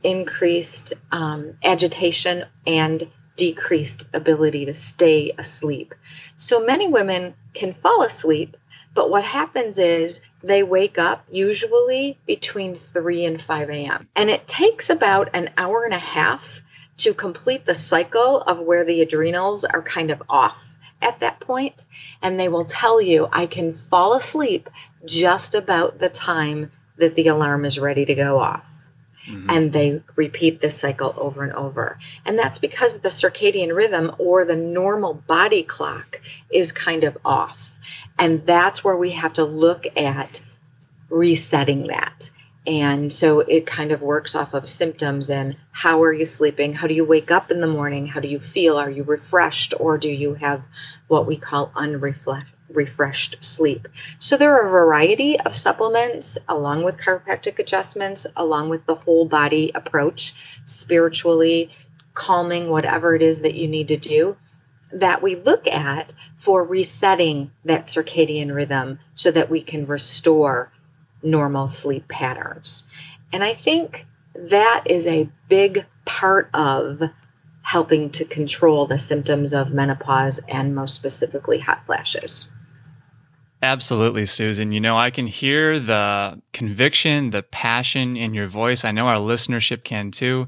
increased 0.04 0.94
um, 1.10 1.58
agitation 1.64 2.44
and 2.68 3.10
decreased 3.38 4.10
ability 4.14 4.66
to 4.66 4.74
stay 4.74 5.32
asleep. 5.38 5.96
So 6.38 6.66
many 6.66 6.90
women 6.90 7.34
can 7.54 7.72
fall 7.72 8.04
asleep, 8.04 8.58
but 8.94 9.10
what 9.10 9.24
happens 9.24 9.80
is 9.80 10.20
they 10.44 10.64
wake 10.64 10.98
up 10.98 11.24
usually 11.32 12.18
between 12.28 12.76
3 12.76 13.24
and 13.24 13.42
5 13.42 13.70
a.m. 13.70 14.10
And 14.18 14.30
it 14.30 14.50
takes 14.50 14.90
about 14.90 15.30
an 15.34 15.52
hour 15.58 15.86
and 15.86 15.94
a 15.94 15.98
half 15.98 16.62
to 16.98 17.14
complete 17.14 17.66
the 17.66 17.76
cycle 17.76 18.42
of 18.42 18.60
where 18.60 18.84
the 18.84 19.02
adrenals 19.02 19.64
are 19.64 19.82
kind 19.82 20.12
of 20.12 20.22
off 20.28 20.76
at 21.02 21.22
that 21.22 21.40
point, 21.40 21.86
and 22.22 22.40
they 22.40 22.50
will 22.50 22.66
tell 22.66 23.02
you, 23.02 23.28
I 23.32 23.46
can 23.46 23.74
fall 23.74 24.14
asleep 24.14 24.70
just 25.06 25.56
about 25.56 26.00
the 26.00 26.10
time 26.10 26.72
that 26.98 27.16
the 27.16 27.28
alarm 27.28 27.66
is 27.66 27.80
ready 27.80 28.06
to 28.06 28.16
go 28.16 28.40
off. 28.40 28.92
Mm-hmm. 29.26 29.50
And 29.50 29.74
they 29.74 30.02
repeat 30.16 30.60
this 30.60 30.78
cycle 30.78 31.14
over 31.16 31.44
and 31.44 31.54
over. 31.54 32.00
And 32.26 32.38
that's 32.38 32.58
because 32.58 33.00
the 33.00 33.10
circadian 33.10 33.76
rhythm 33.76 34.12
or 34.18 34.46
the 34.46 34.56
normal 34.56 35.14
body 35.14 35.64
clock 35.64 36.22
is 36.52 36.72
kind 36.72 37.04
of 37.04 37.18
off. 37.24 37.80
And 38.18 38.46
that's 38.46 38.84
where 38.84 38.98
we 38.98 39.12
have 39.12 39.34
to 39.34 39.46
look 39.46 39.86
at 39.98 40.42
resetting 41.10 41.88
that. 41.88 42.32
And 42.68 43.12
so 43.12 43.40
it 43.40 43.66
kind 43.66 43.92
of 43.92 44.04
works 44.04 44.36
off 44.36 44.54
of 44.54 44.70
symptoms 44.70 45.30
and 45.30 45.56
how 45.72 46.04
are 46.04 46.14
you 46.14 46.26
sleeping? 46.26 46.74
How 46.74 46.88
do 46.88 46.94
you 46.94 47.06
wake 47.06 47.32
up 47.32 47.52
in 47.52 47.62
the 47.62 47.68
morning? 47.68 48.06
How 48.06 48.20
do 48.20 48.28
you 48.28 48.40
feel? 48.40 48.78
Are 48.78 48.90
you 48.90 49.04
refreshed 49.04 49.74
or 49.80 49.98
do 49.98 50.12
you 50.12 50.34
have 50.36 50.68
what 51.08 51.26
we 51.26 51.38
call 51.38 51.72
unrefreshed 51.76 53.44
sleep? 53.44 53.88
So 54.20 54.38
there 54.38 54.56
are 54.56 54.68
a 54.68 54.72
variety 54.72 55.40
of 55.40 55.56
supplements 55.56 56.38
along 56.48 56.84
with 56.84 56.98
chiropractic 56.98 57.60
adjustments, 57.60 58.28
along 58.36 58.70
with 58.70 58.86
the 58.86 58.96
whole 58.96 59.26
body 59.26 59.72
approach, 59.74 60.34
spiritually 60.66 61.72
calming, 62.14 62.70
whatever 62.70 63.16
it 63.16 63.22
is 63.22 63.42
that 63.42 63.56
you 63.56 63.68
need 63.68 63.88
to 63.88 63.98
do 63.98 64.36
that 64.92 65.22
we 65.22 65.36
look 65.36 65.68
at 65.68 66.14
for 66.36 66.64
resetting 66.64 67.52
that 67.66 67.86
circadian 67.86 68.54
rhythm 68.54 69.00
so 69.14 69.30
that 69.32 69.50
we 69.50 69.62
can 69.62 69.86
restore 69.86 70.72
normal 71.22 71.68
sleep 71.68 72.08
patterns. 72.08 72.84
And 73.32 73.44
I 73.44 73.54
think 73.54 74.06
that 74.34 74.84
is 74.86 75.08
a 75.08 75.30
big 75.48 75.86
part 76.06 76.50
of 76.54 77.02
helping 77.62 78.10
to 78.10 78.26
control 78.26 78.88
the 78.88 78.98
symptoms 78.98 79.54
of 79.54 79.74
menopause 79.74 80.40
and 80.48 80.74
most 80.74 80.96
specifically 80.96 81.60
hot 81.60 81.86
flashes. 81.86 82.50
Absolutely, 83.62 84.26
Susan. 84.26 84.72
You 84.72 84.80
know, 84.80 84.98
I 84.98 85.12
can 85.12 85.28
hear 85.28 85.80
the 85.80 86.42
conviction, 86.54 87.32
the 87.32 87.44
passion 87.44 88.16
in 88.16 88.34
your 88.34 88.48
voice. 88.48 88.86
I 88.86 88.92
know 88.92 89.08
our 89.08 89.18
listenership 89.18 89.84
can 89.84 90.12
too 90.12 90.48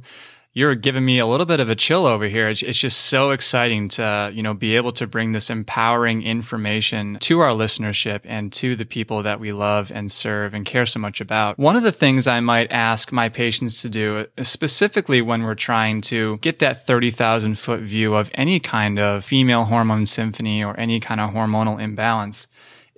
you're 0.54 0.76
giving 0.76 1.06
me 1.06 1.18
a 1.18 1.26
little 1.26 1.46
bit 1.46 1.62
of 1.62 1.70
a 1.70 1.76
chill 1.76 2.06
over 2.06 2.26
here. 2.26 2.50
It's, 2.50 2.62
it's, 2.62 2.78
just 2.78 3.06
so 3.06 3.32
exciting 3.32 3.88
to, 3.90 4.32
you 4.34 4.44
know, 4.44 4.54
be 4.54 4.76
able 4.76 4.92
to 4.94 5.08
bring 5.08 5.32
this 5.32 5.50
empowering 5.50 6.24
information 6.24 7.18
to 7.22 7.40
our 7.40 7.52
listenership 7.52 8.22
and 8.26 8.52
to 8.54 8.76
the 8.76 8.86
people 8.86 9.24
that 9.24 9.40
we 9.40 9.54
love 9.54 9.92
and 9.94 10.12
serve 10.12 10.54
and 10.54 10.66
care 10.66 10.86
so 10.86 11.00
much 11.00 11.22
about. 11.22 11.58
One 11.58 11.76
of 11.76 11.84
the 11.84 11.92
things 11.92 12.28
I 12.28 12.40
might 12.42 12.72
ask 12.72 13.12
my 13.12 13.30
patients 13.30 13.82
to 13.84 13.90
do, 13.90 14.26
uh, 14.38 14.44
specifically 14.44 15.22
when 15.22 15.44
we're 15.44 15.56
trying 15.56 16.02
to 16.02 16.38
get 16.38 16.60
that 16.60 16.86
30,000 16.86 17.58
foot 17.58 17.80
view 17.82 18.16
of 18.16 18.30
any 18.34 18.60
kind 18.60 19.00
of 19.00 19.24
female 19.24 19.66
hormone 19.66 20.06
symphony 20.06 20.64
or 20.64 20.78
any 20.78 21.00
kind 21.00 21.22
of 21.22 21.30
hormonal 21.30 21.82
imbalance, 21.82 22.48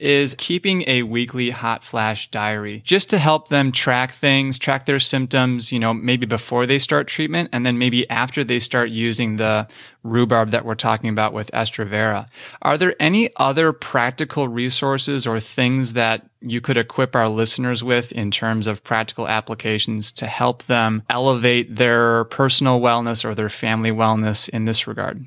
is 0.03 0.35
keeping 0.37 0.83
a 0.85 1.01
weekly 1.03 1.49
hot 1.49 1.81
flash 1.81 2.29
diary 2.29 2.81
just 2.83 3.09
to 3.09 3.17
help 3.17 3.47
them 3.47 3.71
track 3.71 4.11
things, 4.11 4.59
track 4.59 4.85
their 4.85 4.99
symptoms, 4.99 5.71
you 5.71 5.79
know, 5.79 5.93
maybe 5.93 6.25
before 6.25 6.65
they 6.65 6.77
start 6.77 7.07
treatment 7.07 7.49
and 7.53 7.65
then 7.65 7.77
maybe 7.77 8.07
after 8.09 8.43
they 8.43 8.59
start 8.59 8.89
using 8.89 9.37
the 9.37 9.65
rhubarb 10.03 10.51
that 10.51 10.65
we're 10.65 10.75
talking 10.75 11.09
about 11.09 11.31
with 11.31 11.49
Estrovera. 11.53 12.27
Are 12.61 12.77
there 12.77 12.95
any 12.99 13.29
other 13.37 13.71
practical 13.71 14.49
resources 14.49 15.25
or 15.25 15.39
things 15.39 15.93
that 15.93 16.29
you 16.41 16.59
could 16.59 16.75
equip 16.75 17.15
our 17.15 17.29
listeners 17.29 17.81
with 17.81 18.11
in 18.11 18.29
terms 18.29 18.67
of 18.67 18.83
practical 18.83 19.25
applications 19.29 20.11
to 20.11 20.27
help 20.27 20.63
them 20.63 21.03
elevate 21.09 21.77
their 21.77 22.25
personal 22.25 22.81
wellness 22.81 23.23
or 23.23 23.33
their 23.33 23.47
family 23.47 23.91
wellness 23.91 24.49
in 24.49 24.65
this 24.65 24.85
regard? 24.85 25.25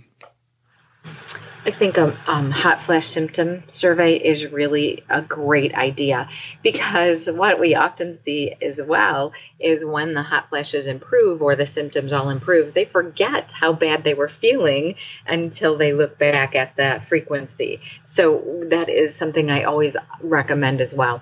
I 1.67 1.77
think 1.77 1.97
a 1.97 2.17
um, 2.31 2.53
hot 2.53 2.87
flash 2.87 3.03
symptom 3.13 3.65
survey 3.81 4.15
is 4.19 4.53
really 4.53 5.03
a 5.11 5.21
great 5.21 5.75
idea 5.75 6.29
because 6.63 7.23
what 7.27 7.59
we 7.59 7.75
often 7.75 8.21
see 8.25 8.53
as 8.63 8.77
well 8.87 9.33
is 9.59 9.81
when 9.83 10.15
the 10.15 10.23
hot 10.23 10.49
flashes 10.49 10.87
improve 10.87 11.43
or 11.43 11.57
the 11.57 11.67
symptoms 11.75 12.13
all 12.13 12.31
improve, 12.31 12.73
they 12.73 12.85
forget 12.85 13.49
how 13.61 13.73
bad 13.73 14.05
they 14.05 14.15
were 14.15 14.31
feeling 14.41 14.95
until 15.27 15.77
they 15.77 15.93
look 15.93 16.17
back 16.21 16.55
at 16.55 16.75
that 16.77 17.09
frequency. 17.09 17.81
So 18.15 18.63
that 18.71 18.89
is 18.89 19.19
something 19.19 19.51
I 19.51 19.65
always 19.65 19.95
recommend 20.23 20.81
as 20.81 20.91
well. 20.95 21.21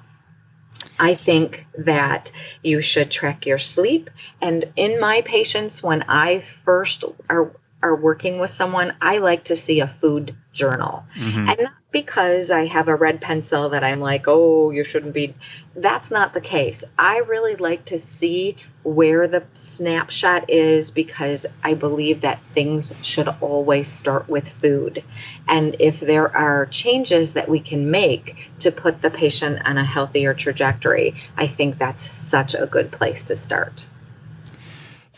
I 0.98 1.18
think 1.24 1.64
that 1.86 2.30
you 2.62 2.82
should 2.82 3.10
track 3.10 3.46
your 3.46 3.58
sleep. 3.58 4.10
And 4.42 4.66
in 4.76 5.00
my 5.00 5.22
patients, 5.24 5.82
when 5.82 6.02
I 6.02 6.44
first 6.66 7.02
are 7.30 7.50
are 7.84 7.94
working 7.94 8.38
with 8.38 8.50
someone, 8.50 8.94
I 9.02 9.18
like 9.18 9.44
to 9.44 9.56
see 9.56 9.80
a 9.80 9.86
food 9.86 10.34
journal. 10.52 11.04
Mm-hmm. 11.14 11.48
And 11.50 11.58
not 11.60 11.72
because 11.90 12.50
I 12.50 12.64
have 12.64 12.88
a 12.88 12.94
red 12.96 13.20
pencil 13.20 13.68
that 13.70 13.84
I'm 13.84 14.00
like, 14.00 14.24
oh, 14.26 14.70
you 14.70 14.84
shouldn't 14.84 15.12
be. 15.12 15.34
That's 15.76 16.10
not 16.10 16.32
the 16.32 16.40
case. 16.40 16.82
I 16.98 17.18
really 17.18 17.56
like 17.56 17.84
to 17.86 17.98
see 17.98 18.56
where 18.84 19.28
the 19.28 19.44
snapshot 19.52 20.48
is 20.48 20.90
because 20.92 21.44
I 21.62 21.74
believe 21.74 22.22
that 22.22 22.42
things 22.42 22.94
should 23.02 23.28
always 23.42 23.88
start 23.88 24.30
with 24.30 24.48
food. 24.48 25.04
And 25.46 25.76
if 25.78 26.00
there 26.00 26.34
are 26.34 26.64
changes 26.64 27.34
that 27.34 27.50
we 27.50 27.60
can 27.60 27.90
make 27.90 28.50
to 28.60 28.72
put 28.72 29.02
the 29.02 29.10
patient 29.10 29.60
on 29.66 29.76
a 29.76 29.84
healthier 29.84 30.32
trajectory, 30.32 31.16
I 31.36 31.48
think 31.48 31.76
that's 31.76 32.00
such 32.00 32.54
a 32.54 32.66
good 32.66 32.90
place 32.90 33.24
to 33.24 33.36
start. 33.36 33.86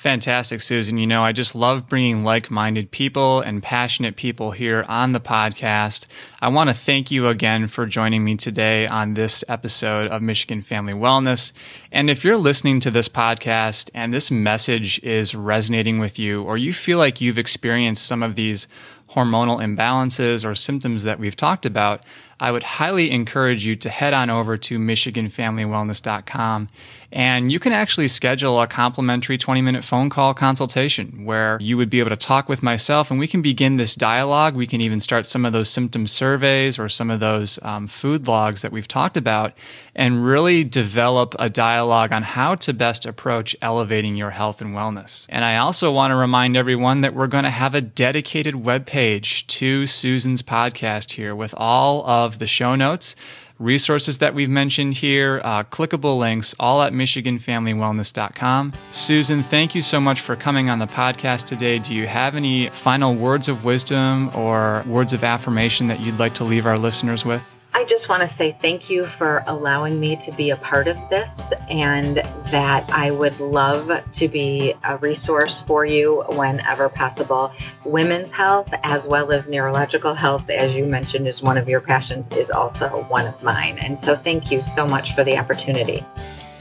Fantastic, 0.07 0.61
Susan. 0.61 0.99
You 0.99 1.07
know, 1.09 1.25
I 1.25 1.33
just 1.33 1.57
love 1.57 1.89
bringing 1.89 2.23
like 2.23 2.49
minded 2.49 2.93
people 2.93 3.41
and 3.41 3.61
passionate 3.61 4.15
people 4.15 4.53
here 4.53 4.85
on 4.87 5.11
the 5.11 5.19
podcast. 5.19 6.07
I 6.41 6.47
want 6.47 6.71
to 6.71 6.75
thank 6.75 7.11
you 7.11 7.27
again 7.27 7.67
for 7.67 7.87
joining 7.87 8.23
me 8.23 8.37
today 8.37 8.87
on 8.87 9.15
this 9.15 9.43
episode 9.49 10.07
of 10.07 10.23
Michigan 10.23 10.63
Family 10.63 10.93
Wellness. 10.93 11.53
And 11.91 12.09
if 12.09 12.25
you're 12.25 12.37
listening 12.37 12.79
to 12.81 12.91
this 12.93 13.09
podcast 13.09 13.91
and 13.95 14.15
this 14.15 14.31
message 14.31 15.03
is 15.03 15.35
resonating 15.35 15.99
with 15.99 16.21
you, 16.21 16.45
or 16.45 16.57
you 16.57 16.73
feel 16.73 16.99
like 16.99 17.21
you've 17.21 17.37
experienced 17.37 18.07
some 18.07 18.23
of 18.23 18.37
these 18.37 18.69
hormonal 19.11 19.59
imbalances 19.59 20.45
or 20.45 20.55
symptoms 20.55 21.03
that 21.03 21.19
we've 21.19 21.35
talked 21.35 21.67
about, 21.67 22.05
I 22.39 22.53
would 22.53 22.63
highly 22.63 23.11
encourage 23.11 23.65
you 23.65 23.75
to 23.77 23.89
head 23.89 24.13
on 24.13 24.31
over 24.31 24.57
to 24.57 24.79
MichiganFamilyWellness.com 24.79 26.69
and 27.13 27.53
you 27.53 27.59
can 27.59 27.73
actually 27.73 28.09
schedule 28.09 28.61
a 28.61 28.67
complimentary 28.67 29.39
20 29.39 29.63
minute 29.63 29.85
phone 29.85 30.11
call 30.11 30.35
consultation 30.35 31.25
where 31.25 31.59
you 31.61 31.77
would 31.77 31.91
be 31.91 32.01
able 32.01 32.11
to 32.11 32.17
talk 32.17 32.49
with 32.49 32.63
myself 32.63 33.11
and 33.11 33.19
we 33.19 33.27
can 33.27 33.43
begin 33.43 33.77
this 33.77 33.95
dialogue. 33.95 34.55
We 34.55 34.67
can 34.67 34.81
even 34.81 35.01
start 35.01 35.27
some 35.27 35.45
of 35.45 35.53
those 35.53 35.69
symptom 35.69 36.07
surveys 36.07 36.79
or 36.79 36.89
some 36.89 37.11
of 37.11 37.21
those 37.21 37.59
um, 37.63 37.87
food 37.87 38.27
logs 38.27 38.63
that 38.63 38.73
we've 38.73 38.89
talked 38.89 39.17
about 39.17 39.55
and 39.95 40.25
really 40.25 40.65
develop 40.65 41.35
a 41.39 41.49
dialogue 41.49 42.13
on 42.13 42.23
how 42.23 42.55
to 42.57 42.73
best 42.73 43.07
approach 43.07 43.57
elevating 43.63 44.17
your 44.17 44.31
health 44.31 44.61
and 44.61 44.75
wellness. 44.75 45.27
And 45.29 45.45
I 45.45 45.57
also 45.57 45.93
want 45.93 46.11
to 46.11 46.17
remind 46.17 46.57
everyone 46.57 47.01
that 47.01 47.15
we're 47.15 47.27
going 47.27 47.45
to 47.45 47.51
have 47.51 47.75
a 47.75 47.81
dedicated 47.81 48.55
webpage 48.55 49.47
to 49.47 49.87
Susan's 49.87 50.43
podcast 50.43 51.13
here 51.13 51.35
with 51.35 51.55
all 51.57 52.07
of 52.07 52.39
the 52.39 52.47
show 52.47 52.75
notes 52.75 53.17
resources 53.59 54.19
that 54.19 54.35
we've 54.35 54.51
mentioned 54.51 54.95
here, 54.95 55.41
uh, 55.45 55.65
clickable 55.65 56.19
links, 56.19 56.55
all 56.61 56.83
at 56.83 56.93
MichiganFamilyWellness.com. 56.93 58.73
Susan, 58.93 59.43
thank 59.43 59.75
you 59.75 59.83
so 59.83 60.01
much 60.01 60.21
for 60.21 60.37
coming 60.37 60.69
on 60.71 60.79
the 60.79 60.87
podcast 60.87 61.45
today. 61.45 61.79
Do 61.79 61.95
you 61.95 62.07
have 62.07 62.35
any 62.35 62.69
final 62.71 63.15
words 63.15 63.49
of 63.49 63.65
wisdom 63.65 64.31
or 64.35 64.85
words 64.87 65.13
of 65.13 65.25
affirmation 65.25 65.89
that 65.89 66.01
you'd 66.01 66.19
like 66.19 66.35
to 66.35 66.45
leave 66.45 66.67
our 66.67 66.79
listeners 66.79 67.25
with? 67.25 67.56
I 67.77 67.85
just 67.85 68.09
want 68.09 68.23
to 68.23 68.37
say 68.39 68.57
thank 68.63 68.89
you 68.89 69.05
for 69.05 69.45
allowing 69.47 70.01
me 70.01 70.17
to 70.25 70.33
be 70.33 70.49
a 70.49 70.57
part 70.57 70.89
of 70.89 70.97
this 71.11 71.29
and 71.69 72.17
that 72.47 72.89
I 72.89 73.11
would 73.11 73.39
love 73.39 73.91
to 74.17 74.29
be 74.29 74.73
a 74.83 74.97
resource 74.97 75.55
for 75.67 75.85
you 75.85 76.25
whenever 76.31 76.89
possible. 76.89 77.53
Women's 77.85 78.31
health, 78.31 78.71
as 78.83 79.05
well 79.05 79.31
as 79.31 79.47
neurological 79.47 80.15
health, 80.15 80.49
as 80.49 80.73
you 80.73 80.87
mentioned, 80.87 81.29
is 81.29 81.43
one 81.43 81.59
of 81.59 81.69
your 81.69 81.83
passions, 81.83 82.35
is 82.35 82.49
also 82.49 83.05
one 83.11 83.27
of 83.27 83.43
mine. 83.43 83.77
And 83.77 84.03
so 84.03 84.17
thank 84.17 84.51
you 84.51 84.65
so 84.75 84.89
much 84.89 85.15
for 85.15 85.23
the 85.23 85.37
opportunity. 85.37 86.03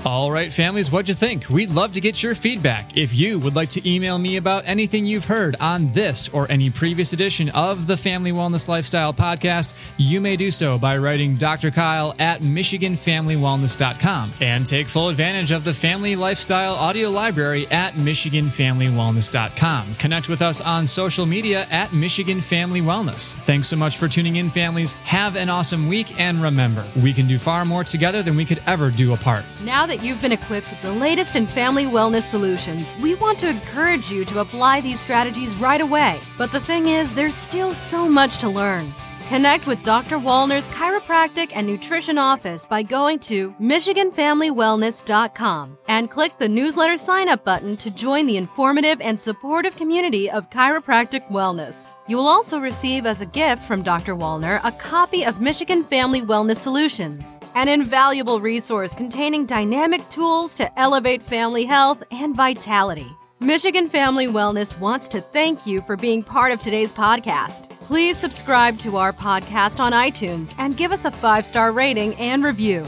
All 0.05 0.31
right, 0.31 0.53
families, 0.53 0.91
what'd 0.91 1.09
you 1.09 1.15
think? 1.15 1.49
We'd 1.49 1.71
love 1.71 1.93
to 1.93 1.99
get 1.99 2.21
your 2.21 2.35
feedback. 2.35 2.95
If 2.95 3.15
you 3.15 3.39
would 3.39 3.55
like 3.55 3.69
to 3.69 3.89
email 3.89 4.19
me 4.19 4.37
about 4.37 4.63
anything 4.67 5.07
you've 5.07 5.25
heard 5.25 5.55
on 5.59 5.91
this 5.93 6.29
or 6.29 6.45
any 6.51 6.69
previous 6.69 7.11
edition 7.11 7.49
of 7.49 7.87
the 7.87 7.97
Family 7.97 8.31
Wellness 8.31 8.67
Lifestyle 8.67 9.15
podcast, 9.15 9.73
you 9.97 10.21
may 10.21 10.35
do 10.35 10.51
so 10.51 10.77
by 10.77 10.95
writing 10.95 11.37
Dr. 11.37 11.71
Kyle 11.71 12.13
at 12.19 12.41
MichiganFamilyWellness.com 12.41 14.33
and 14.41 14.67
take 14.67 14.89
full 14.89 15.09
advantage 15.09 15.49
of 15.49 15.63
the 15.63 15.73
Family 15.73 16.15
Lifestyle 16.15 16.75
audio 16.75 17.09
library 17.09 17.65
at 17.71 17.95
MichiganFamilyWellness.com. 17.95 19.95
Connect 19.95 20.29
with 20.29 20.43
us 20.43 20.61
on 20.61 20.85
social 20.85 21.25
media 21.25 21.65
at 21.71 21.93
Michigan 21.93 22.41
Family 22.41 22.81
Wellness. 22.81 23.33
Thanks 23.37 23.69
so 23.69 23.75
much 23.75 23.97
for 23.97 24.07
tuning 24.07 24.35
in, 24.35 24.51
families. 24.51 24.93
Have 24.93 25.35
an 25.35 25.49
awesome 25.49 25.87
week, 25.87 26.19
and 26.19 26.43
remember, 26.43 26.85
we 26.95 27.11
can 27.11 27.27
do 27.27 27.39
far 27.39 27.65
more 27.65 27.83
together 27.83 28.21
than 28.21 28.35
we 28.35 28.45
could 28.45 28.61
ever 28.67 28.91
do 28.91 29.13
apart. 29.13 29.43
Now 29.63 29.87
that 29.87 29.94
that 29.95 30.03
you've 30.03 30.21
been 30.21 30.33
equipped 30.33 30.69
with 30.69 30.81
the 30.81 30.91
latest 30.91 31.37
in 31.37 31.47
family 31.47 31.85
wellness 31.85 32.23
solutions, 32.23 32.93
we 33.01 33.15
want 33.15 33.39
to 33.39 33.47
encourage 33.47 34.11
you 34.11 34.25
to 34.25 34.41
apply 34.41 34.81
these 34.81 34.99
strategies 34.99 35.55
right 35.55 35.79
away. 35.79 36.19
But 36.37 36.51
the 36.51 36.59
thing 36.59 36.87
is, 36.87 37.13
there's 37.13 37.33
still 37.33 37.73
so 37.73 38.09
much 38.09 38.37
to 38.39 38.49
learn. 38.49 38.93
Connect 39.27 39.65
with 39.65 39.81
Dr. 39.81 40.17
Wallner's 40.17 40.69
chiropractic 40.69 41.51
and 41.55 41.65
nutrition 41.65 42.19
office 42.19 42.63
by 42.63 42.83
going 42.83 43.17
to 43.21 43.53
MichiganFamilyWellness.com 43.53 45.79
and 45.87 46.11
click 46.11 46.37
the 46.37 46.47
newsletter 46.47 46.95
sign 46.95 47.27
up 47.27 47.43
button 47.43 47.75
to 47.77 47.89
join 47.89 48.27
the 48.27 48.37
informative 48.37 49.01
and 49.01 49.19
supportive 49.19 49.75
community 49.75 50.29
of 50.29 50.51
chiropractic 50.51 51.27
wellness. 51.31 51.75
You 52.07 52.17
will 52.17 52.27
also 52.27 52.59
receive 52.59 53.07
as 53.07 53.21
a 53.21 53.25
gift 53.25 53.63
from 53.63 53.81
Dr. 53.81 54.15
Wallner 54.15 54.61
a 54.63 54.71
copy 54.73 55.25
of 55.25 55.41
Michigan 55.41 55.83
Family 55.83 56.21
Wellness 56.21 56.57
Solutions, 56.57 57.39
an 57.55 57.67
invaluable 57.67 58.39
resource 58.39 58.93
containing 58.93 59.47
dynamic 59.47 60.07
tools 60.09 60.53
to 60.57 60.79
elevate 60.79 61.23
family 61.23 61.65
health 61.65 62.03
and 62.11 62.35
vitality. 62.35 63.07
Michigan 63.39 63.87
Family 63.87 64.27
Wellness 64.27 64.79
wants 64.79 65.07
to 65.07 65.19
thank 65.19 65.65
you 65.65 65.81
for 65.81 65.97
being 65.97 66.21
part 66.21 66.51
of 66.51 66.59
today's 66.59 66.93
podcast. 66.93 67.71
Please 67.85 68.17
subscribe 68.17 68.79
to 68.79 68.97
our 68.97 69.13
podcast 69.13 69.79
on 69.79 69.91
iTunes 69.91 70.55
and 70.57 70.75
give 70.75 70.91
us 70.91 71.05
a 71.05 71.11
five 71.11 71.45
star 71.45 71.71
rating 71.71 72.15
and 72.15 72.43
review. 72.43 72.83